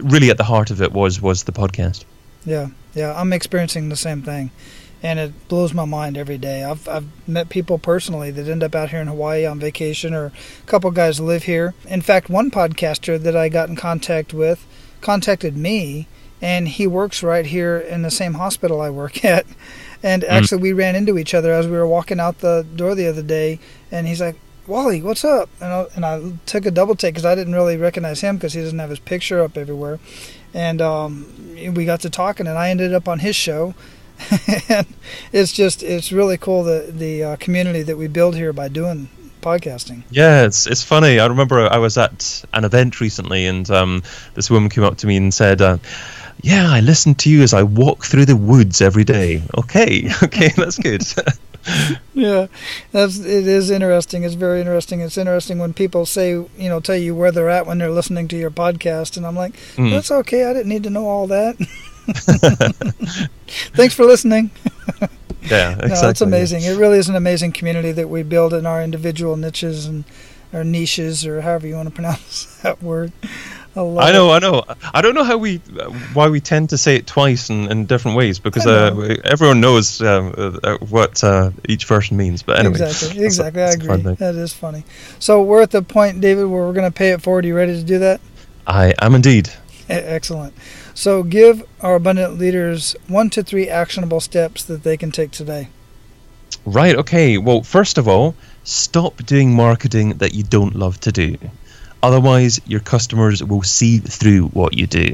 really 0.01 0.31
at 0.31 0.37
the 0.37 0.45
heart 0.45 0.71
of 0.71 0.83
it 0.83 0.93
was 0.93 1.21
was 1.21 1.45
the 1.45 1.53
podcast. 1.53 2.05
Yeah, 2.45 2.69
yeah, 2.95 3.19
I'm 3.19 3.33
experiencing 3.33 3.89
the 3.89 3.97
same 3.97 4.23
thing 4.23 4.51
and 5.03 5.19
it 5.19 5.49
blows 5.49 5.75
my 5.75 5.85
mind 5.85 6.17
every 6.17 6.39
day. 6.39 6.65
I've 6.65 6.89
I've 6.89 7.07
met 7.29 7.49
people 7.49 7.79
personally 7.79 8.31
that 8.31 8.49
end 8.49 8.63
up 8.63 8.75
out 8.75 8.91
here 8.91 9.01
in 9.01 9.09
Hawaii 9.09 9.47
on 9.47 9.59
vacation, 9.59 10.15
or 10.15 10.27
a 10.27 10.67
couple 10.67 10.91
guys 10.91 11.21
live 11.21 11.45
here. 11.45 11.75
In 11.87 12.01
fact, 12.01 12.31
one 12.31 12.51
podcaster 12.51 13.21
that 13.23 13.37
I 13.37 13.49
got 13.49 13.69
in 13.69 13.77
contact 13.77 14.33
with 14.33 14.67
contacted 15.01 15.57
me, 15.57 16.09
and 16.41 16.69
he 16.69 16.87
works 16.87 17.23
right 17.23 17.47
here 17.47 17.79
in 17.79 18.03
the 18.03 18.11
same 18.11 18.35
hospital 18.35 18.81
I 18.81 18.91
work 18.91 19.25
at. 19.25 19.47
And 20.03 20.23
mm. 20.23 20.29
actually, 20.29 20.63
we 20.63 20.73
ran 20.73 20.97
into 20.97 21.19
each 21.19 21.35
other 21.35 21.53
as 21.53 21.67
we 21.67 21.73
were 21.73 21.87
walking 21.87 22.21
out 22.21 22.39
the 22.39 22.67
door 22.75 22.95
the 22.95 23.09
other 23.09 23.23
day, 23.23 23.59
and 23.91 24.07
he's 24.07 24.21
like, 24.21 24.37
Wally, 24.67 25.01
what's 25.01 25.25
up? 25.25 25.49
And 25.61 25.73
I, 25.73 25.87
and 25.95 26.05
I 26.05 26.33
took 26.45 26.67
a 26.67 26.73
double 26.73 26.97
take 26.97 27.15
because 27.15 27.25
I 27.25 27.37
didn't 27.37 27.55
really 27.55 27.77
recognize 27.77 28.21
him 28.21 28.37
because 28.37 28.53
he 28.53 28.63
doesn't 28.63 28.79
have 28.79 28.91
his 28.91 28.99
picture 28.99 29.41
up 29.41 29.57
everywhere. 29.57 30.01
And 30.53 30.83
um, 30.83 31.27
we 31.75 31.85
got 31.85 32.01
to 32.01 32.11
talking, 32.11 32.47
and 32.47 32.59
I 32.59 32.71
ended 32.71 32.93
up 32.93 33.07
on 33.07 33.21
his 33.21 33.37
show 33.37 33.75
and 34.69 34.87
it's 35.33 35.53
just 35.53 35.83
it's 35.83 36.13
really 36.13 36.37
cool 36.37 36.65
the 36.65 36.91
the 36.91 37.23
uh, 37.23 37.37
community 37.37 37.83
that 37.83 37.97
we 37.97 38.07
build 38.07 38.35
here 38.35 38.53
by 38.53 38.69
doing 38.69 39.09
podcasting. 39.41 40.03
Yeah, 40.11 40.45
it's 40.45 40.67
it's 40.67 40.83
funny. 40.83 41.19
I 41.21 41.27
remember 41.27 41.61
I 41.61 41.79
was 41.79 41.97
at 41.97 42.45
an 42.53 42.65
event 42.65 43.01
recently, 43.01 43.47
and 43.47 43.69
um, 43.71 44.03
this 44.35 44.51
woman 44.51 44.71
came 44.71 44.85
up 44.85 44.99
to 44.99 45.07
me 45.07 45.17
and 45.17 45.33
said. 45.33 45.61
Uh, 45.61 45.79
yeah, 46.43 46.71
I 46.71 46.81
listen 46.81 47.15
to 47.17 47.31
you 47.31 47.43
as 47.43 47.55
I 47.55 47.63
walk 47.63 48.05
through 48.05 48.27
the 48.27 48.37
woods 48.37 48.83
every 48.83 49.05
day. 49.05 49.43
Okay, 49.57 50.11
okay, 50.23 50.49
that's 50.49 50.79
good. 50.79 51.03
yeah, 52.15 52.47
that's 52.93 53.19
it 53.19 53.47
is 53.47 53.71
interesting. 53.71 54.23
It's 54.23 54.35
very 54.35 54.61
interesting. 54.61 55.01
It's 55.01 55.17
interesting 55.17 55.59
when 55.59 55.73
people 55.73 56.07
say, 56.07 56.31
you 56.33 56.69
know, 56.69 56.81
tell 56.81 56.97
you 56.97 57.15
where 57.15 57.33
they're 57.33 57.51
at 57.51 57.67
when 57.67 57.79
they're 57.79 57.91
listening 57.91 58.29
to 58.29 58.37
your 58.37 58.51
podcast, 58.51 59.17
and 59.17 59.27
I'm 59.27 59.35
like, 59.35 59.55
mm. 59.77 59.91
that's 59.91 60.11
okay. 60.11 60.45
I 60.45 60.53
didn't 60.53 60.69
need 60.69 60.85
to 60.85 60.91
know 60.91 61.09
all 61.09 61.27
that. 61.29 61.57
Thanks 63.75 63.95
for 63.95 64.05
listening. 64.05 64.51
yeah, 65.43 65.73
exactly. 65.73 65.89
No, 65.89 66.09
it's 66.09 66.21
amazing. 66.21 66.63
It 66.63 66.77
really 66.77 66.99
is 66.99 67.09
an 67.09 67.17
amazing 67.17 67.53
community 67.53 67.93
that 67.93 68.09
we 68.09 68.23
build 68.23 68.55
in 68.55 68.67
our 68.67 68.83
individual 68.83 69.37
niches 69.37 69.87
and 69.87 70.05
or 70.53 70.63
niches 70.65 71.27
or 71.27 71.41
however 71.41 71.67
you 71.67 71.75
want 71.75 71.89
to 71.89 71.95
pronounce 71.95 72.57
that 72.63 72.83
word. 72.83 73.13
I, 73.75 73.81
I 73.81 74.13
know, 74.13 74.33
it. 74.33 74.37
I 74.37 74.39
know. 74.39 74.65
I 74.95 75.03
don't 75.03 75.15
know 75.15 75.25
how 75.25 75.37
we, 75.37 75.59
why 76.15 76.31
we 76.31 76.41
tend 76.41 76.71
to 76.71 76.79
say 76.79 76.97
it 76.97 77.07
twice 77.07 77.51
in, 77.51 77.71
in 77.71 77.85
different 77.85 78.17
ways 78.17 78.39
because 78.39 78.67
uh, 78.67 79.17
everyone 79.25 79.61
knows 79.61 80.01
um, 80.01 80.35
uh, 80.39 80.79
what 80.79 81.23
uh, 81.23 81.51
each 81.69 81.85
version 81.85 82.17
means. 82.17 82.43
But 82.43 82.59
anyway, 82.61 82.81
exactly, 82.81 83.23
exactly. 83.23 83.63
I 83.63 83.73
agree. 83.73 84.15
That 84.15 84.35
is 84.35 84.55
funny. 84.55 84.85
So 85.19 85.43
we're 85.43 85.61
at 85.61 85.73
the 85.73 85.83
point, 85.83 86.23
David, 86.23 86.47
where 86.47 86.63
we're 86.63 86.73
going 86.73 86.91
to 86.91 86.97
pay 86.97 87.11
it 87.11 87.21
forward. 87.21 87.45
Are 87.45 87.49
you 87.49 87.55
ready 87.55 87.75
to 87.75 87.85
do 87.85 87.99
that? 87.99 88.23
I 88.67 88.95
am 89.03 89.15
indeed. 89.15 89.51
Excellent. 89.91 90.55
So 90.97 91.23
give 91.23 91.63
our 91.83 91.97
abundant 91.97 92.39
leaders 92.39 92.97
one 93.07 93.29
to 93.31 93.43
three 93.43 93.69
actionable 93.69 94.19
steps 94.19 94.65
that 94.65 94.83
they 94.83 94.97
can 94.97 95.13
take 95.13 95.31
today. 95.31 95.69
Right, 96.65 96.97
okay. 96.97 97.37
Well, 97.37 97.63
first 97.63 97.99
of 97.99 98.09
all, 98.09 98.35
stop 98.65 99.19
doing 99.19 99.55
marketing 99.55 100.15
that 100.19 100.33
you 100.33 100.43
don't 100.43 100.75
love 100.75 100.99
to 101.01 101.13
do. 101.13 101.37
Otherwise, 102.03 102.63
your 102.67 102.81
customers 102.81 103.45
will 103.45 103.63
see 103.63 103.99
through 103.99 104.49
what 104.49 104.73
you 104.73 104.87
do. 104.87 105.13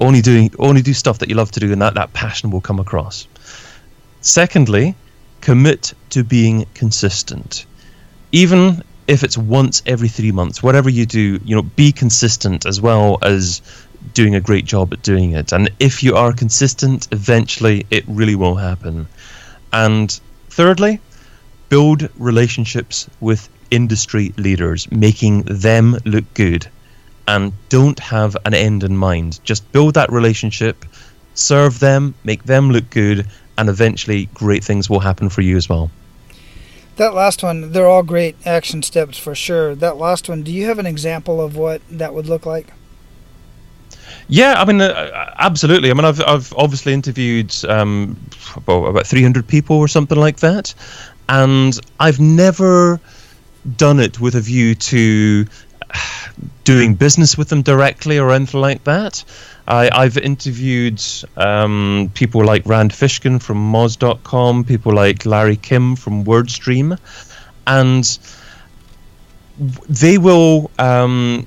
Only 0.00 0.22
doing 0.22 0.50
only 0.58 0.80
do 0.80 0.94
stuff 0.94 1.18
that 1.18 1.28
you 1.28 1.34
love 1.34 1.50
to 1.52 1.60
do 1.60 1.72
and 1.72 1.82
that, 1.82 1.94
that 1.94 2.14
passion 2.14 2.50
will 2.50 2.62
come 2.62 2.80
across. 2.80 3.28
Secondly, 4.22 4.94
commit 5.42 5.92
to 6.10 6.24
being 6.24 6.64
consistent. 6.72 7.66
Even 8.32 8.82
if 9.06 9.24
it's 9.24 9.36
once 9.36 9.82
every 9.84 10.08
three 10.08 10.32
months, 10.32 10.62
whatever 10.62 10.88
you 10.88 11.04
do, 11.04 11.38
you 11.44 11.54
know, 11.54 11.62
be 11.62 11.92
consistent 11.92 12.64
as 12.66 12.80
well 12.80 13.18
as 13.22 13.60
doing 14.14 14.34
a 14.34 14.40
great 14.40 14.64
job 14.64 14.92
at 14.92 15.02
doing 15.02 15.32
it. 15.32 15.52
And 15.52 15.70
if 15.78 16.02
you 16.02 16.16
are 16.16 16.32
consistent, 16.32 17.08
eventually 17.12 17.86
it 17.90 18.04
really 18.06 18.34
will 18.34 18.56
happen. 18.56 19.06
And 19.72 20.18
thirdly, 20.48 21.00
build 21.68 22.08
relationships 22.18 23.08
with 23.20 23.48
industry 23.70 24.32
leaders, 24.36 24.90
making 24.90 25.42
them 25.42 25.96
look 26.04 26.24
good. 26.34 26.66
And 27.26 27.52
don't 27.68 27.98
have 27.98 28.36
an 28.46 28.54
end 28.54 28.84
in 28.84 28.96
mind. 28.96 29.40
Just 29.44 29.70
build 29.70 29.94
that 29.94 30.10
relationship, 30.10 30.84
serve 31.34 31.78
them, 31.78 32.14
make 32.24 32.44
them 32.44 32.70
look 32.70 32.88
good, 32.88 33.26
and 33.58 33.68
eventually 33.68 34.26
great 34.32 34.64
things 34.64 34.88
will 34.88 35.00
happen 35.00 35.28
for 35.28 35.42
you 35.42 35.56
as 35.56 35.68
well. 35.68 35.90
That 36.96 37.14
last 37.14 37.42
one, 37.42 37.72
they're 37.72 37.86
all 37.86 38.02
great 38.02 38.34
action 38.44 38.82
steps 38.82 39.18
for 39.18 39.34
sure. 39.34 39.74
That 39.74 39.98
last 39.98 40.28
one, 40.28 40.42
do 40.42 40.50
you 40.50 40.66
have 40.66 40.78
an 40.78 40.86
example 40.86 41.40
of 41.40 41.56
what 41.56 41.82
that 41.90 42.14
would 42.14 42.26
look 42.26 42.46
like? 42.46 42.72
Yeah, 44.28 44.54
I 44.58 44.64
mean, 44.64 44.80
uh, 44.80 45.34
absolutely. 45.38 45.90
I 45.90 45.94
mean, 45.94 46.04
I've 46.04 46.20
I've 46.20 46.52
obviously 46.54 46.92
interviewed 46.92 47.54
um, 47.68 48.16
about 48.66 49.06
300 49.06 49.46
people 49.46 49.76
or 49.76 49.88
something 49.88 50.18
like 50.18 50.40
that, 50.40 50.74
and 51.28 51.78
I've 51.98 52.20
never 52.20 53.00
done 53.76 54.00
it 54.00 54.20
with 54.20 54.34
a 54.34 54.40
view 54.40 54.74
to 54.74 55.46
doing 56.64 56.94
business 56.94 57.36
with 57.36 57.48
them 57.48 57.62
directly 57.62 58.18
or 58.18 58.32
anything 58.32 58.60
like 58.60 58.84
that. 58.84 59.24
I, 59.66 60.04
have 60.04 60.16
interviewed 60.16 61.02
um, 61.36 62.10
people 62.14 62.42
like 62.44 62.64
Rand 62.64 62.92
Fishkin 62.92 63.42
from 63.42 63.70
Moz.com, 63.70 64.64
people 64.64 64.94
like 64.94 65.26
Larry 65.26 65.56
Kim 65.56 65.94
from 65.94 66.24
WordStream, 66.24 66.98
and 67.66 68.18
they 69.88 70.16
will 70.16 70.70
um, 70.78 71.46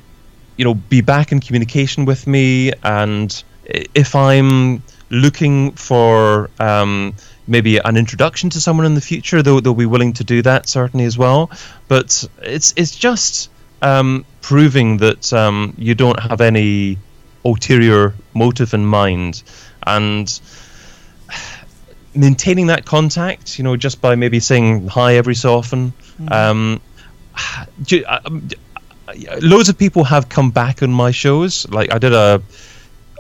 you 0.58 0.66
know, 0.66 0.74
be 0.74 1.02
back 1.02 1.32
in 1.32 1.40
communication 1.40 2.06
with 2.06 2.28
me, 2.28 2.74
and 2.84 3.44
if 3.66 4.16
I'm 4.16 4.84
looking 5.10 5.72
for 5.74 6.50
um, 6.60 7.14
maybe 7.48 7.78
an 7.78 7.98
introduction 7.98 8.50
to 8.52 8.62
someone 8.62 8.86
in 8.86 8.96
the 8.96 9.02
future, 9.02 9.42
they'll, 9.44 9.62
they'll 9.62 9.74
be 9.74 9.86
willing 9.86 10.14
to 10.14 10.24
do 10.24 10.42
that 10.42 10.70
certainly 10.70 11.06
as 11.06 11.18
well. 11.18 11.52
But 11.88 12.28
it's 12.42 12.74
it's 12.78 12.96
just 12.96 13.50
um, 13.82 14.26
proving 14.42 14.98
that 14.98 15.32
um, 15.34 15.74
you 15.78 15.96
don't 15.96 16.20
have 16.20 16.42
any 16.42 16.98
ulterior 17.44 18.14
motive 18.34 18.74
in 18.74 18.86
mind, 18.86 19.44
and 19.86 20.42
maintaining 22.14 22.68
that 22.68 22.86
contact, 22.86 23.58
you 23.58 23.64
know, 23.64 23.78
just 23.78 24.02
by 24.02 24.16
maybe 24.16 24.40
saying 24.40 24.88
hi 24.88 25.16
every 25.16 25.36
so 25.36 25.56
often. 25.56 25.94
Mm-hmm. 26.20 26.34
Um, 26.34 26.82
loads 29.42 29.70
of 29.70 29.78
people 29.78 30.04
have 30.04 30.30
come 30.30 30.52
back 30.52 30.84
on 30.84 30.92
my 30.92 31.12
shows. 31.12 31.68
Like 31.70 31.94
I 31.94 31.98
did 31.98 32.14
a 32.14 32.42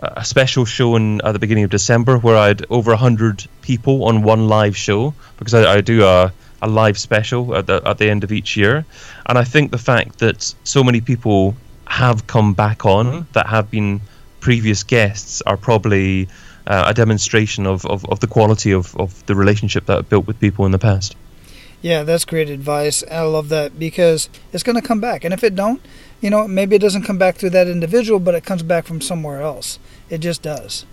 a 0.01 0.25
special 0.25 0.65
show 0.65 0.95
in 0.95 1.21
at 1.21 1.31
the 1.33 1.39
beginning 1.39 1.63
of 1.63 1.69
December 1.69 2.17
where 2.17 2.35
I 2.35 2.47
had 2.47 2.65
over 2.69 2.95
hundred 2.95 3.45
people 3.61 4.05
on 4.05 4.23
one 4.23 4.47
live 4.47 4.75
show 4.75 5.13
because 5.37 5.53
I, 5.53 5.75
I 5.75 5.81
do 5.81 6.05
a 6.05 6.33
a 6.61 6.67
live 6.67 6.97
special 6.97 7.55
at 7.55 7.67
the 7.67 7.81
at 7.85 7.97
the 7.97 8.09
end 8.09 8.23
of 8.23 8.31
each 8.31 8.57
year, 8.57 8.85
and 9.25 9.37
I 9.37 9.43
think 9.43 9.71
the 9.71 9.77
fact 9.77 10.19
that 10.19 10.53
so 10.63 10.83
many 10.83 11.01
people 11.01 11.55
have 11.87 12.25
come 12.25 12.53
back 12.53 12.85
on 12.85 13.05
mm-hmm. 13.05 13.31
that 13.33 13.47
have 13.47 13.69
been 13.69 14.01
previous 14.39 14.83
guests 14.83 15.41
are 15.41 15.57
probably 15.57 16.27
uh, 16.67 16.85
a 16.87 16.93
demonstration 16.93 17.65
of, 17.65 17.85
of, 17.85 18.05
of 18.05 18.19
the 18.19 18.27
quality 18.27 18.71
of, 18.71 18.95
of 18.95 19.25
the 19.25 19.35
relationship 19.35 19.85
that 19.85 19.97
I've 19.97 20.09
built 20.09 20.27
with 20.27 20.39
people 20.39 20.65
in 20.65 20.71
the 20.71 20.79
past. 20.79 21.15
Yeah, 21.81 22.03
that's 22.03 22.25
great 22.25 22.49
advice. 22.49 23.03
I 23.09 23.21
love 23.21 23.49
that 23.49 23.79
because 23.79 24.29
it's 24.53 24.63
going 24.63 24.79
to 24.79 24.87
come 24.87 25.01
back. 25.01 25.23
And 25.23 25.33
if 25.33 25.43
it 25.43 25.55
don't, 25.55 25.81
you 26.21 26.29
know, 26.29 26.47
maybe 26.47 26.75
it 26.75 26.79
doesn't 26.79 27.03
come 27.03 27.17
back 27.17 27.35
through 27.37 27.49
that 27.51 27.67
individual, 27.67 28.19
but 28.19 28.35
it 28.35 28.43
comes 28.43 28.61
back 28.61 28.85
from 28.85 29.01
somewhere 29.01 29.41
else. 29.41 29.79
It 30.09 30.19
just 30.19 30.43
does. 30.43 30.85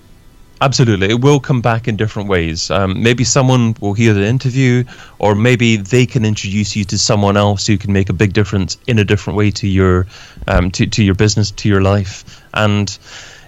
Absolutely, 0.60 1.08
it 1.08 1.20
will 1.20 1.38
come 1.38 1.60
back 1.60 1.86
in 1.86 1.96
different 1.96 2.28
ways. 2.28 2.68
Um, 2.68 3.00
maybe 3.00 3.22
someone 3.22 3.76
will 3.80 3.94
hear 3.94 4.12
the 4.12 4.26
interview, 4.26 4.82
or 5.20 5.36
maybe 5.36 5.76
they 5.76 6.04
can 6.04 6.24
introduce 6.24 6.74
you 6.74 6.82
to 6.86 6.98
someone 6.98 7.36
else 7.36 7.64
who 7.64 7.78
can 7.78 7.92
make 7.92 8.08
a 8.08 8.12
big 8.12 8.32
difference 8.32 8.76
in 8.88 8.98
a 8.98 9.04
different 9.04 9.36
way 9.36 9.52
to 9.52 9.68
your 9.68 10.08
um, 10.48 10.72
to 10.72 10.86
to 10.86 11.04
your 11.04 11.14
business, 11.14 11.52
to 11.52 11.68
your 11.68 11.80
life. 11.80 12.42
And 12.52 12.98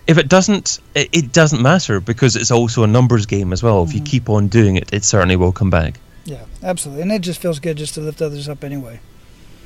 if 0.06 0.18
it 0.18 0.28
doesn't, 0.28 0.78
it, 0.94 1.08
it 1.12 1.32
doesn't 1.32 1.60
matter 1.60 1.98
because 1.98 2.36
it's 2.36 2.52
also 2.52 2.84
a 2.84 2.86
numbers 2.86 3.26
game 3.26 3.52
as 3.52 3.60
well. 3.60 3.82
If 3.82 3.92
you 3.92 4.02
keep 4.02 4.30
on 4.30 4.46
doing 4.46 4.76
it, 4.76 4.92
it 4.92 5.02
certainly 5.02 5.34
will 5.34 5.52
come 5.52 5.70
back. 5.70 5.98
Yeah, 6.24 6.44
absolutely. 6.62 7.02
And 7.02 7.12
it 7.12 7.22
just 7.22 7.40
feels 7.40 7.58
good 7.60 7.76
just 7.76 7.94
to 7.94 8.00
lift 8.00 8.20
others 8.22 8.48
up 8.48 8.64
anyway. 8.64 9.00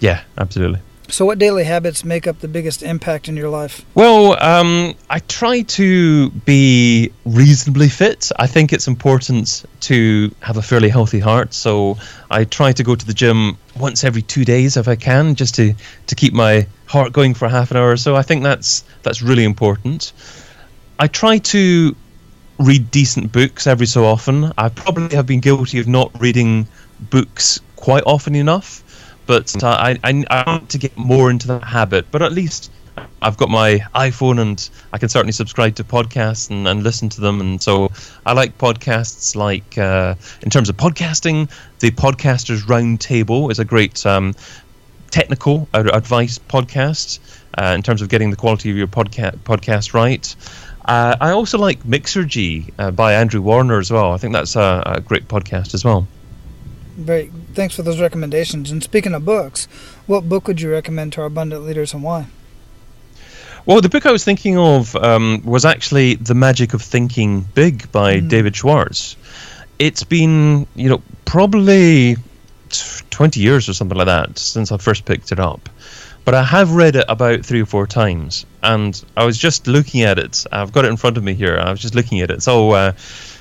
Yeah, 0.01 0.23
absolutely. 0.38 0.81
So, 1.09 1.27
what 1.27 1.38
daily 1.38 1.64
habits 1.64 2.03
make 2.03 2.27
up 2.27 2.40
the 2.40 2.49
biggest 2.49 2.83
impact 2.83 3.29
in 3.29 3.37
your 3.37 3.51
life? 3.51 3.85
Well, 3.95 4.43
um, 4.43 4.95
I 5.11 5.19
try 5.19 5.61
to 5.62 6.31
be 6.31 7.12
reasonably 7.27 7.90
fit. 7.90 8.33
I 8.38 8.47
think 8.47 8.73
it's 8.73 8.88
important 8.88 9.67
to 9.81 10.35
have 10.40 10.57
a 10.57 10.62
fairly 10.62 10.88
healthy 10.88 11.21
heart. 11.21 11.53
So 11.53 11.99
I 12.31 12.45
try 12.45 12.73
to 12.73 12.83
go 12.83 12.95
to 12.95 13.07
the 13.07 13.12
gym 13.12 13.59
once 13.79 14.03
every 14.03 14.23
two 14.23 14.47
days 14.47 14.79
if 14.79 14.88
I 14.88 14.97
can, 14.97 15.35
just 15.35 15.57
to, 15.57 15.75
to 16.07 16.14
keep 16.14 16.33
my 16.33 16.67
heart 16.87 17.12
going 17.12 17.35
for 17.35 17.49
half 17.49 17.71
an 17.71 17.77
hour 17.77 17.90
or 17.90 17.99
so. 17.99 18.17
I 18.17 18.23
think 18.23 18.43
that's 18.43 18.83
that's 19.03 19.21
really 19.21 19.45
important. 19.45 20.12
I 20.99 21.09
try 21.09 21.38
to 21.38 21.95
read 22.59 22.90
decent 22.90 23.33
books 23.33 23.67
every 23.67 23.87
so 23.87 24.05
often. 24.05 24.53
I 24.57 24.69
probably 24.69 25.17
have 25.17 25.27
been 25.27 25.40
guilty 25.40 25.81
of 25.81 25.88
not 25.88 26.21
reading 26.21 26.67
books 27.11 27.61
quite 27.77 28.05
often 28.07 28.35
enough 28.35 28.83
but 29.27 29.62
uh, 29.62 29.69
I, 29.69 29.99
I, 30.05 30.25
I 30.31 30.45
want 30.47 30.71
to 30.71 30.79
get 30.79 30.97
more 30.97 31.31
into 31.31 31.49
that 31.49 31.64
habit. 31.64 32.07
But 32.11 32.23
at 32.23 32.33
least 32.33 32.71
I've 33.23 33.37
got 33.37 33.49
my 33.49 33.79
iPhone 33.95 34.40
and 34.40 34.69
I 34.93 34.99
can 34.99 35.09
certainly 35.09 35.33
subscribe 35.33 35.77
to 35.77 35.85
podcasts 35.85 36.51
and, 36.51 36.69
and 36.69 36.83
listen 36.83 37.09
to 37.11 37.21
them. 37.21 37.40
And 37.40 37.62
so 37.62 37.90
I 38.25 38.33
like 38.33 38.59
podcasts 38.59 39.35
like, 39.35 39.79
uh, 39.79 40.14
in 40.43 40.51
terms 40.51 40.69
of 40.69 40.77
podcasting, 40.77 41.51
the 41.81 41.90
Podcasters 41.90 42.62
Roundtable 42.62 43.51
is 43.51 43.59
a 43.59 43.64
great 43.64 44.05
um, 44.07 44.35
technical 45.11 45.69
advice 45.73 46.38
podcast 46.38 47.19
uh, 47.57 47.73
in 47.75 47.83
terms 47.83 48.03
of 48.03 48.09
getting 48.09 48.31
the 48.31 48.37
quality 48.37 48.71
of 48.71 48.77
your 48.77 48.88
podca- 48.88 49.37
podcast 49.38 49.95
right. 49.95 50.35
Uh, 50.85 51.16
I 51.20 51.31
also 51.31 51.59
like 51.59 51.83
Mixergy 51.85 52.73
uh, 52.79 52.90
by 52.90 53.14
Andrew 53.14 53.40
Warner 53.40 53.79
as 53.79 53.90
well. 53.90 54.12
I 54.12 54.18
think 54.18 54.35
that's 54.35 54.55
a, 54.57 54.83
a 54.85 55.01
great 55.01 55.29
podcast 55.29 55.75
as 55.75 55.85
well. 55.85 56.07
Great. 57.05 57.33
thanks 57.55 57.75
for 57.75 57.83
those 57.83 58.01
recommendations. 58.01 58.70
And 58.70 58.83
speaking 58.83 59.14
of 59.14 59.25
books, 59.25 59.66
what 60.07 60.29
book 60.29 60.47
would 60.47 60.61
you 60.61 60.70
recommend 60.70 61.12
to 61.14 61.23
our 61.23 61.27
abundant 61.27 61.64
leaders 61.64 61.92
and 61.92 62.03
why? 62.03 62.27
Well, 63.66 63.81
the 63.81 63.88
book 63.88 64.05
I 64.05 64.12
was 64.12 64.25
thinking 64.25 64.59
of 64.59 64.94
um, 64.94 65.42
was 65.44 65.64
actually 65.64 66.16
The 66.16 66.35
Magic 66.35 66.75
of 66.75 66.83
Thinking 66.83 67.40
Big 67.40 67.90
by 67.90 68.20
mm. 68.20 68.29
David 68.29 68.55
Schwartz. 68.55 69.16
It's 69.79 70.05
been, 70.05 70.66
you 70.75 70.90
know, 70.90 71.03
probably 71.25 72.16
20 73.11 73.40
years 73.40 73.68
or 73.68 73.73
something 73.73 73.97
like 73.97 74.07
that 74.07 74.38
since 74.38 74.70
I 74.70 74.77
first 74.77 75.05
picked 75.07 75.33
it 75.33 75.40
up. 75.40 75.68
But 76.25 76.35
I 76.35 76.42
have 76.42 76.73
read 76.73 76.97
it 76.97 77.07
about 77.09 77.44
three 77.44 77.62
or 77.62 77.66
four 77.66 77.87
times, 77.87 78.47
and 78.64 79.05
I 79.16 79.24
was 79.24 79.38
just 79.38 79.66
looking 79.66 80.03
at 80.03 80.18
it. 80.18 80.44
I've 80.50 80.72
got 80.72 80.85
it 80.85 80.88
in 80.88 80.96
front 80.96 81.16
of 81.16 81.24
me 81.24 81.35
here. 81.35 81.59
I 81.59 81.70
was 81.70 81.81
just 81.81 81.94
looking 81.94 82.20
at 82.20 82.31
it. 82.31 82.42
So, 82.42 82.72
uh, 82.72 82.92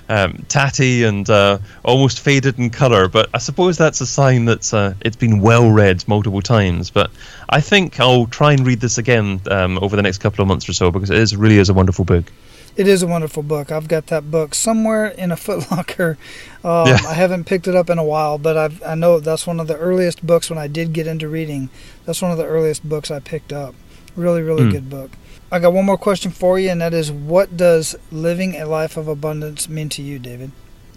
um, 0.09 0.45
tatty 0.49 1.03
and 1.03 1.29
uh, 1.29 1.59
almost 1.83 2.19
faded 2.19 2.59
in 2.59 2.69
color. 2.69 3.07
But 3.07 3.29
I 3.33 3.37
suppose 3.37 3.77
that's 3.77 4.01
a 4.01 4.05
sign 4.05 4.45
that 4.45 4.73
uh, 4.73 4.93
it's 5.01 5.15
been 5.15 5.39
well 5.39 5.71
read 5.71 6.07
multiple 6.07 6.41
times. 6.41 6.89
But 6.89 7.11
I 7.49 7.61
think 7.61 7.99
I'll 7.99 8.27
try 8.27 8.53
and 8.53 8.65
read 8.65 8.81
this 8.81 8.97
again 8.97 9.41
um, 9.49 9.79
over 9.81 9.95
the 9.95 10.01
next 10.01 10.19
couple 10.19 10.41
of 10.41 10.47
months 10.47 10.67
or 10.67 10.73
so 10.73 10.91
because 10.91 11.09
it 11.09 11.17
is 11.17 11.35
really 11.35 11.57
is 11.57 11.69
a 11.69 11.73
wonderful 11.73 12.05
book. 12.05 12.31
It 12.75 12.87
is 12.87 13.03
a 13.03 13.07
wonderful 13.07 13.43
book. 13.43 13.71
I've 13.71 13.87
got 13.87 14.07
that 14.07 14.31
book 14.31 14.55
somewhere 14.55 15.05
in 15.05 15.31
a 15.31 15.35
footlocker. 15.47 16.17
Um, 16.63 16.87
yeah. 16.87 16.99
I 17.07 17.13
haven't 17.13 17.45
picked 17.45 17.67
it 17.67 17.75
up 17.75 17.89
in 17.89 17.97
a 17.97 18.03
while, 18.03 18.37
but 18.37 18.57
I've, 18.57 18.83
I 18.83 18.95
know 18.95 19.19
that's 19.19 19.45
one 19.45 19.59
of 19.59 19.67
the 19.67 19.77
earliest 19.77 20.25
books 20.25 20.49
when 20.49 20.57
I 20.57 20.67
did 20.67 20.91
get 20.91 21.05
into 21.05 21.27
reading. 21.27 21.69
That's 22.05 22.21
one 22.21 22.31
of 22.31 22.37
the 22.37 22.45
earliest 22.45 22.87
books 22.87 23.11
I 23.11 23.19
picked 23.19 23.53
up. 23.53 23.75
Really, 24.15 24.41
really 24.41 24.63
mm. 24.63 24.71
good 24.71 24.89
book. 24.89 25.11
I 25.51 25.59
got 25.59 25.73
one 25.73 25.85
more 25.85 25.97
question 25.97 26.31
for 26.31 26.57
you, 26.57 26.69
and 26.69 26.81
that 26.81 26.93
is 26.93 27.11
what 27.11 27.55
does 27.55 27.95
living 28.11 28.59
a 28.59 28.65
life 28.65 28.97
of 28.97 29.07
abundance 29.07 29.69
mean 29.69 29.89
to 29.89 30.01
you, 30.01 30.19
David? 30.19 30.51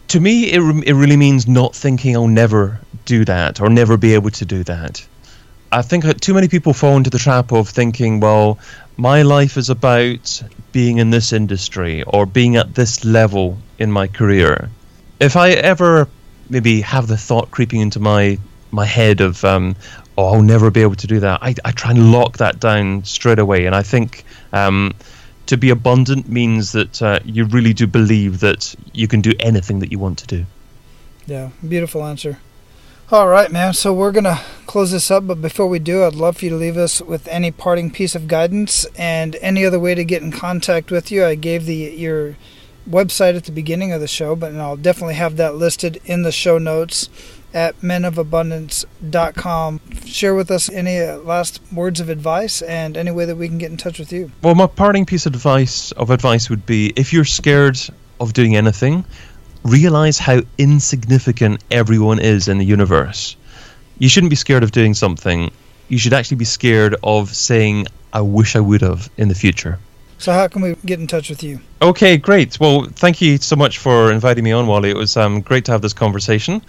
To 0.09 0.21
me, 0.21 0.45
it, 0.45 0.61
it 0.87 0.95
really 0.95 1.17
means 1.17 1.47
not 1.47 1.75
thinking 1.75 2.17
I'll 2.17 2.29
never 2.29 2.81
do 3.05 3.25
that 3.25 3.61
or 3.61 3.69
never 3.69 3.97
be 3.97 4.15
able 4.15 4.31
to 4.31 4.45
do 4.45 4.65
that. 4.65 5.07
I 5.73 5.83
think 5.83 6.21
too 6.21 6.33
many 6.33 6.49
people 6.49 6.73
fall 6.73 6.97
into 6.97 7.11
the 7.11 7.19
trap 7.19 7.53
of 7.53 7.69
thinking, 7.69 8.21
well, 8.21 8.59
my 8.97 9.23
life 9.23 9.57
is 9.57 9.69
about 9.69 10.43
being 10.73 10.99
in 10.99 11.11
this 11.11 11.33
industry 11.33 12.03
or 12.05 12.25
being 12.25 12.57
at 12.57 12.75
this 12.75 13.05
level 13.05 13.59
in 13.79 13.91
my 13.91 14.07
career. 14.07 14.71
If 15.21 15.37
I 15.37 15.51
ever 15.51 16.09
maybe 16.49 16.81
have 16.83 17.09
the 17.09 17.17
thought 17.17 17.51
creeping 17.51 17.81
into 17.81 18.01
my 18.01 18.39
my 18.71 18.85
head 18.85 19.21
of 19.21 19.45
um, 19.45 19.77
oh 20.19 20.35
I'll 20.35 20.43
never 20.43 20.71
be 20.71 20.83
able 20.83 20.97
to 20.97 21.07
do 21.07 21.21
that, 21.21 21.43
I, 21.43 21.55
I 21.65 21.73
try 21.73 21.91
and 21.91 22.13
lock 22.13 22.39
that 22.39 22.61
down 22.61 23.05
straight 23.05 23.39
away, 23.39 23.67
and 23.67 23.75
I 23.75 23.83
think 23.83 24.25
um, 24.53 24.95
to 25.47 25.57
be 25.57 25.71
abundant 25.71 26.29
means 26.29 26.73
that 26.73 27.01
uh, 27.03 27.21
you 27.25 27.45
really 27.45 27.73
do 27.73 27.87
believe 27.87 28.41
that 28.41 28.75
you 28.93 29.09
can 29.09 29.21
do 29.21 29.33
anything 29.41 29.79
that 29.81 29.93
you 29.93 29.99
want 29.99 30.19
to 30.19 30.27
do. 30.27 30.47
Yeah, 31.27 31.51
beautiful 31.67 32.05
answer. 32.05 32.39
All 33.09 33.29
right, 33.29 33.53
man. 33.53 33.73
So 33.73 33.93
we're 33.93 34.11
going 34.11 34.25
to 34.25 34.41
close 34.67 34.91
this 34.91 35.13
up, 35.13 35.29
but 35.29 35.41
before 35.41 35.69
we 35.69 35.79
do, 35.79 36.03
I'd 36.03 36.15
love 36.15 36.39
for 36.39 36.45
you 36.45 36.51
to 36.51 36.57
leave 36.57 36.77
us 36.77 37.01
with 37.01 37.29
any 37.29 37.53
parting 37.53 37.91
piece 37.93 38.17
of 38.17 38.27
guidance 38.27 38.85
and 38.97 39.37
any 39.37 39.65
other 39.65 39.79
way 39.79 39.95
to 39.95 40.05
get 40.05 40.23
in 40.23 40.33
contact 40.33 40.91
with 40.91 41.13
you. 41.13 41.25
I 41.25 41.37
gave 41.37 41.67
the 41.67 41.75
your 41.75 42.37
website 42.89 43.37
at 43.37 43.45
the 43.45 43.53
beginning 43.53 43.93
of 43.93 44.01
the 44.01 44.09
show, 44.09 44.35
but 44.35 44.55
I'll 44.57 44.77
definitely 44.77 45.15
have 45.15 45.37
that 45.37 45.55
listed 45.55 46.01
in 46.05 46.23
the 46.23 46.33
show 46.33 46.59
notes 46.59 47.09
at 47.55 47.81
menofabundance.com. 47.81 49.81
Share 50.05 50.35
with 50.35 50.51
us 50.51 50.71
any 50.71 50.99
uh, 50.99 51.19
last 51.19 51.61
words 51.73 52.01
of 52.01 52.09
advice 52.09 52.63
and 52.63 52.97
any 52.97 53.11
way 53.11 53.25
that 53.25 53.37
we 53.37 53.49
can 53.49 53.59
get 53.59 53.71
in 53.71 53.77
touch 53.77 53.99
with 53.99 54.13
you. 54.13 54.31
Well, 54.43 54.55
my 54.55 54.67
parting 54.67 55.07
piece 55.07 55.27
of 55.27 55.35
advice 55.35 55.93
of 55.93 56.11
advice 56.11 56.51
would 56.51 56.67
be 56.67 56.93
if 56.97 57.13
you're 57.13 57.25
scared 57.25 57.79
of 58.21 58.33
doing 58.33 58.57
anything, 58.57 59.05
realize 59.63 60.19
how 60.19 60.43
insignificant 60.59 61.63
everyone 61.71 62.19
is 62.19 62.49
in 62.49 62.59
the 62.59 62.65
universe. 62.65 63.37
You 63.99 64.09
shouldn't 64.09 64.31
be 64.31 64.37
scared 64.37 64.63
of 64.63 64.73
doing 64.73 64.95
something. 64.95 65.51
You 65.89 65.99
should 65.99 66.13
actually 66.13 66.39
be 66.39 66.45
scared 66.45 66.97
of 67.03 67.35
saying, 67.35 67.87
I 68.13 68.21
wish 68.21 68.57
I 68.57 68.61
would 68.61 68.83
have 68.83 69.11
in 69.17 69.29
the 69.29 69.35
future. 69.35 69.79
So, 70.19 70.33
how 70.33 70.49
can 70.49 70.63
we 70.63 70.75
get 70.87 70.99
in 70.99 71.07
touch 71.07 71.29
with 71.29 71.43
you? 71.43 71.61
Okay, 71.83 72.17
great. 72.17 72.59
Well, 72.59 72.87
thank 72.91 73.21
you 73.21 73.37
so 73.37 73.55
much 73.55 73.79
for 73.79 74.11
inviting 74.11 74.45
me 74.45 74.53
on, 74.53 74.67
Wally. 74.67 74.91
It 74.91 74.97
was 74.97 75.17
um, 75.17 75.43
great 75.43 75.67
to 75.67 75.73
have 75.73 75.83
this 75.83 75.93
conversation. 75.93 76.63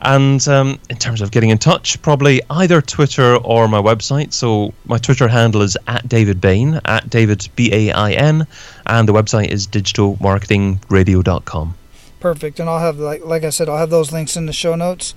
And 0.00 0.46
um, 0.48 0.78
in 0.90 0.96
terms 0.96 1.20
of 1.20 1.30
getting 1.30 1.50
in 1.50 1.58
touch, 1.58 2.00
probably 2.02 2.40
either 2.50 2.80
Twitter 2.80 3.36
or 3.36 3.68
my 3.68 3.80
website. 3.80 4.32
So 4.32 4.74
my 4.84 4.98
Twitter 4.98 5.28
handle 5.28 5.62
is 5.62 5.76
at 5.86 6.08
David 6.08 6.40
Bain, 6.40 6.80
at 6.84 7.08
David 7.10 7.48
B 7.56 7.70
A 7.72 7.92
I 7.92 8.12
N, 8.12 8.46
and 8.86 9.08
the 9.08 9.12
website 9.12 9.48
is 9.48 9.66
digitalmarketingradio.com. 9.66 11.74
Perfect. 12.20 12.60
And 12.60 12.68
I'll 12.68 12.80
have 12.80 12.98
like 12.98 13.24
like 13.24 13.44
I 13.44 13.50
said, 13.50 13.68
I'll 13.68 13.78
have 13.78 13.90
those 13.90 14.12
links 14.12 14.36
in 14.36 14.46
the 14.46 14.52
show 14.52 14.74
notes 14.74 15.14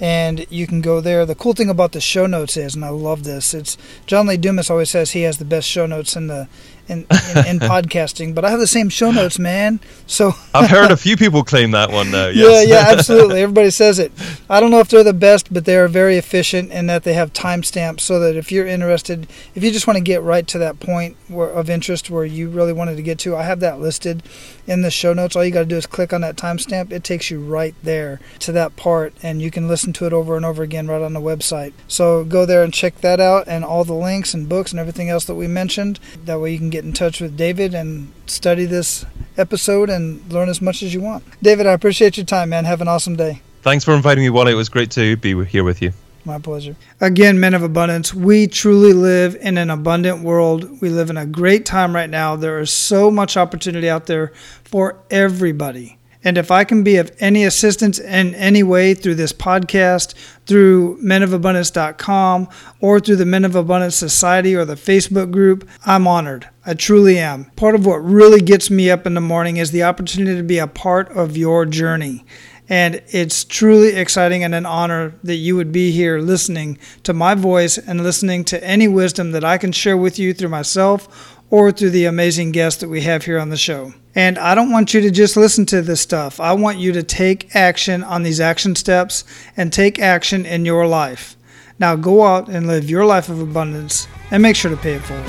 and 0.00 0.46
you 0.50 0.66
can 0.66 0.80
go 0.80 1.00
there. 1.00 1.24
The 1.24 1.34
cool 1.34 1.52
thing 1.52 1.70
about 1.70 1.92
the 1.92 2.00
show 2.00 2.26
notes 2.26 2.56
is, 2.56 2.74
and 2.74 2.84
I 2.84 2.88
love 2.88 3.24
this, 3.24 3.54
it's 3.54 3.76
John 4.06 4.26
Lee 4.26 4.36
Dumas 4.36 4.70
always 4.70 4.90
says 4.90 5.12
he 5.12 5.22
has 5.22 5.38
the 5.38 5.44
best 5.44 5.68
show 5.68 5.86
notes 5.86 6.16
in 6.16 6.26
the 6.26 6.48
in, 6.88 6.98
in, 6.98 7.46
in 7.46 7.58
podcasting, 7.60 8.34
but 8.34 8.44
I 8.44 8.50
have 8.50 8.60
the 8.60 8.66
same 8.66 8.88
show 8.88 9.10
notes, 9.10 9.38
man. 9.38 9.80
So 10.06 10.32
I've 10.52 10.70
heard 10.70 10.90
a 10.90 10.96
few 11.04 11.16
people 11.16 11.42
claim 11.44 11.70
that 11.72 11.90
one 11.90 12.10
though. 12.10 12.28
Yes. 12.28 12.68
Yeah, 12.68 12.76
yeah, 12.76 12.92
absolutely. 12.92 13.42
Everybody 13.42 13.70
says 13.70 13.98
it. 13.98 14.12
I 14.48 14.60
don't 14.60 14.70
know 14.70 14.80
if 14.80 14.88
they're 14.88 15.04
the 15.04 15.12
best, 15.12 15.52
but 15.52 15.64
they 15.64 15.76
are 15.76 15.88
very 15.88 16.16
efficient 16.16 16.70
in 16.70 16.86
that 16.86 17.04
they 17.04 17.14
have 17.14 17.32
timestamps 17.32 18.00
so 18.00 18.20
that 18.20 18.36
if 18.36 18.52
you're 18.52 18.66
interested, 18.66 19.26
if 19.54 19.62
you 19.62 19.70
just 19.70 19.86
want 19.86 19.96
to 19.96 20.02
get 20.02 20.22
right 20.22 20.46
to 20.48 20.58
that 20.58 20.80
point 20.80 21.16
where, 21.28 21.50
of 21.50 21.70
interest 21.70 22.10
where 22.10 22.24
you 22.24 22.48
really 22.48 22.72
wanted 22.72 22.96
to 22.96 23.02
get 23.02 23.18
to, 23.20 23.36
I 23.36 23.42
have 23.42 23.60
that 23.60 23.80
listed 23.80 24.22
in 24.66 24.82
the 24.82 24.90
show 24.90 25.12
notes. 25.12 25.36
All 25.36 25.44
you 25.44 25.50
got 25.50 25.60
to 25.60 25.66
do 25.66 25.76
is 25.76 25.86
click 25.86 26.12
on 26.12 26.20
that 26.22 26.36
timestamp. 26.36 26.92
It 26.92 27.04
takes 27.04 27.30
you 27.30 27.40
right 27.40 27.74
there 27.82 28.20
to 28.40 28.52
that 28.52 28.76
part, 28.76 29.14
and 29.22 29.40
you 29.40 29.50
can 29.50 29.68
listen 29.68 29.92
to 29.94 30.06
it 30.06 30.12
over 30.12 30.36
and 30.36 30.44
over 30.44 30.62
again 30.62 30.86
right 30.86 31.02
on 31.02 31.12
the 31.12 31.20
website. 31.20 31.72
So 31.88 32.24
go 32.24 32.46
there 32.46 32.62
and 32.62 32.72
check 32.72 33.00
that 33.00 33.20
out, 33.20 33.48
and 33.48 33.64
all 33.64 33.84
the 33.84 33.94
links 33.94 34.34
and 34.34 34.48
books 34.48 34.70
and 34.70 34.80
everything 34.80 35.08
else 35.08 35.24
that 35.26 35.34
we 35.34 35.46
mentioned. 35.46 35.98
That 36.24 36.40
way 36.40 36.52
you 36.52 36.58
can 36.58 36.70
get 36.74 36.84
in 36.84 36.92
touch 36.92 37.20
with 37.20 37.36
David 37.36 37.72
and 37.72 38.12
study 38.26 38.64
this 38.64 39.06
episode 39.36 39.88
and 39.88 40.20
learn 40.32 40.48
as 40.48 40.60
much 40.60 40.82
as 40.82 40.92
you 40.92 41.00
want. 41.00 41.22
David, 41.40 41.66
I 41.66 41.72
appreciate 41.72 42.16
your 42.16 42.26
time, 42.26 42.48
man. 42.48 42.64
Have 42.64 42.80
an 42.80 42.88
awesome 42.88 43.14
day. 43.14 43.42
Thanks 43.62 43.84
for 43.84 43.94
inviting 43.94 44.24
me, 44.24 44.30
Wally. 44.30 44.52
It 44.52 44.56
was 44.56 44.68
great 44.68 44.90
to 44.92 45.16
be 45.16 45.44
here 45.44 45.62
with 45.62 45.80
you. 45.80 45.92
My 46.24 46.38
pleasure. 46.38 46.74
Again, 47.00 47.38
men 47.38 47.54
of 47.54 47.62
abundance, 47.62 48.12
we 48.12 48.48
truly 48.48 48.92
live 48.92 49.36
in 49.36 49.56
an 49.56 49.70
abundant 49.70 50.24
world. 50.24 50.80
We 50.80 50.88
live 50.88 51.10
in 51.10 51.16
a 51.16 51.26
great 51.26 51.64
time 51.64 51.94
right 51.94 52.10
now. 52.10 52.34
There 52.34 52.58
is 52.58 52.72
so 52.72 53.10
much 53.10 53.36
opportunity 53.36 53.88
out 53.88 54.06
there 54.06 54.32
for 54.64 54.98
everybody. 55.10 55.98
And 56.24 56.38
if 56.38 56.50
I 56.50 56.64
can 56.64 56.82
be 56.82 56.96
of 56.96 57.14
any 57.20 57.44
assistance 57.44 57.98
in 57.98 58.34
any 58.34 58.62
way 58.62 58.94
through 58.94 59.16
this 59.16 59.32
podcast, 59.32 60.14
through 60.46 60.98
menofabundance.com, 61.02 62.48
or 62.80 62.98
through 62.98 63.16
the 63.16 63.26
Men 63.26 63.44
of 63.44 63.54
Abundance 63.54 63.94
Society 63.94 64.56
or 64.56 64.64
the 64.64 64.74
Facebook 64.74 65.30
group, 65.30 65.68
I'm 65.84 66.08
honored. 66.08 66.48
I 66.64 66.72
truly 66.72 67.18
am. 67.18 67.44
Part 67.56 67.74
of 67.74 67.84
what 67.84 67.96
really 67.96 68.40
gets 68.40 68.70
me 68.70 68.90
up 68.90 69.06
in 69.06 69.12
the 69.12 69.20
morning 69.20 69.58
is 69.58 69.70
the 69.70 69.82
opportunity 69.82 70.36
to 70.38 70.42
be 70.42 70.58
a 70.58 70.66
part 70.66 71.10
of 71.10 71.36
your 71.36 71.66
journey. 71.66 72.24
And 72.66 73.02
it's 73.08 73.44
truly 73.44 73.88
exciting 73.88 74.42
and 74.42 74.54
an 74.54 74.64
honor 74.64 75.14
that 75.22 75.34
you 75.34 75.54
would 75.56 75.70
be 75.70 75.90
here 75.90 76.18
listening 76.18 76.78
to 77.02 77.12
my 77.12 77.34
voice 77.34 77.76
and 77.76 78.02
listening 78.02 78.44
to 78.46 78.64
any 78.64 78.88
wisdom 78.88 79.32
that 79.32 79.44
I 79.44 79.58
can 79.58 79.70
share 79.70 79.98
with 79.98 80.18
you 80.18 80.32
through 80.32 80.48
myself 80.48 81.38
or 81.50 81.70
through 81.70 81.90
the 81.90 82.06
amazing 82.06 82.52
guests 82.52 82.80
that 82.80 82.88
we 82.88 83.02
have 83.02 83.26
here 83.26 83.38
on 83.38 83.50
the 83.50 83.58
show. 83.58 83.92
And 84.14 84.38
I 84.38 84.54
don't 84.54 84.70
want 84.70 84.94
you 84.94 85.00
to 85.00 85.10
just 85.10 85.36
listen 85.36 85.66
to 85.66 85.82
this 85.82 86.00
stuff. 86.00 86.38
I 86.40 86.52
want 86.52 86.78
you 86.78 86.92
to 86.92 87.02
take 87.02 87.54
action 87.56 88.04
on 88.04 88.22
these 88.22 88.40
action 88.40 88.76
steps 88.76 89.24
and 89.56 89.72
take 89.72 89.98
action 89.98 90.46
in 90.46 90.64
your 90.64 90.86
life. 90.86 91.36
Now 91.78 91.96
go 91.96 92.24
out 92.24 92.48
and 92.48 92.66
live 92.66 92.88
your 92.88 93.04
life 93.04 93.28
of 93.28 93.40
abundance 93.40 94.06
and 94.30 94.42
make 94.42 94.56
sure 94.56 94.70
to 94.70 94.76
pay 94.76 94.94
it 94.94 95.02
forward. 95.02 95.26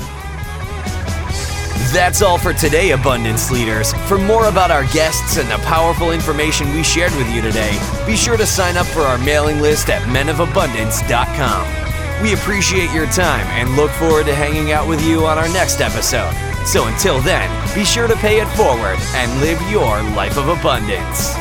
That's 1.92 2.20
all 2.20 2.36
for 2.36 2.52
today, 2.52 2.90
Abundance 2.90 3.50
Leaders. 3.50 3.92
For 4.06 4.18
more 4.18 4.46
about 4.46 4.70
our 4.70 4.84
guests 4.92 5.38
and 5.38 5.48
the 5.50 5.56
powerful 5.64 6.10
information 6.10 6.72
we 6.74 6.82
shared 6.82 7.14
with 7.16 7.32
you 7.32 7.40
today, 7.40 7.78
be 8.06 8.16
sure 8.16 8.36
to 8.36 8.46
sign 8.46 8.76
up 8.76 8.86
for 8.86 9.00
our 9.00 9.18
mailing 9.18 9.60
list 9.60 9.88
at 9.88 10.02
menofabundance.com. 10.02 11.95
We 12.22 12.32
appreciate 12.32 12.92
your 12.92 13.06
time 13.06 13.46
and 13.48 13.76
look 13.76 13.90
forward 13.92 14.26
to 14.26 14.34
hanging 14.34 14.72
out 14.72 14.88
with 14.88 15.04
you 15.04 15.26
on 15.26 15.38
our 15.38 15.48
next 15.48 15.80
episode. 15.80 16.32
So 16.66 16.86
until 16.86 17.20
then, 17.20 17.48
be 17.74 17.84
sure 17.84 18.08
to 18.08 18.16
pay 18.16 18.40
it 18.40 18.48
forward 18.56 18.98
and 19.14 19.40
live 19.40 19.60
your 19.70 20.02
life 20.14 20.38
of 20.38 20.48
abundance. 20.48 21.34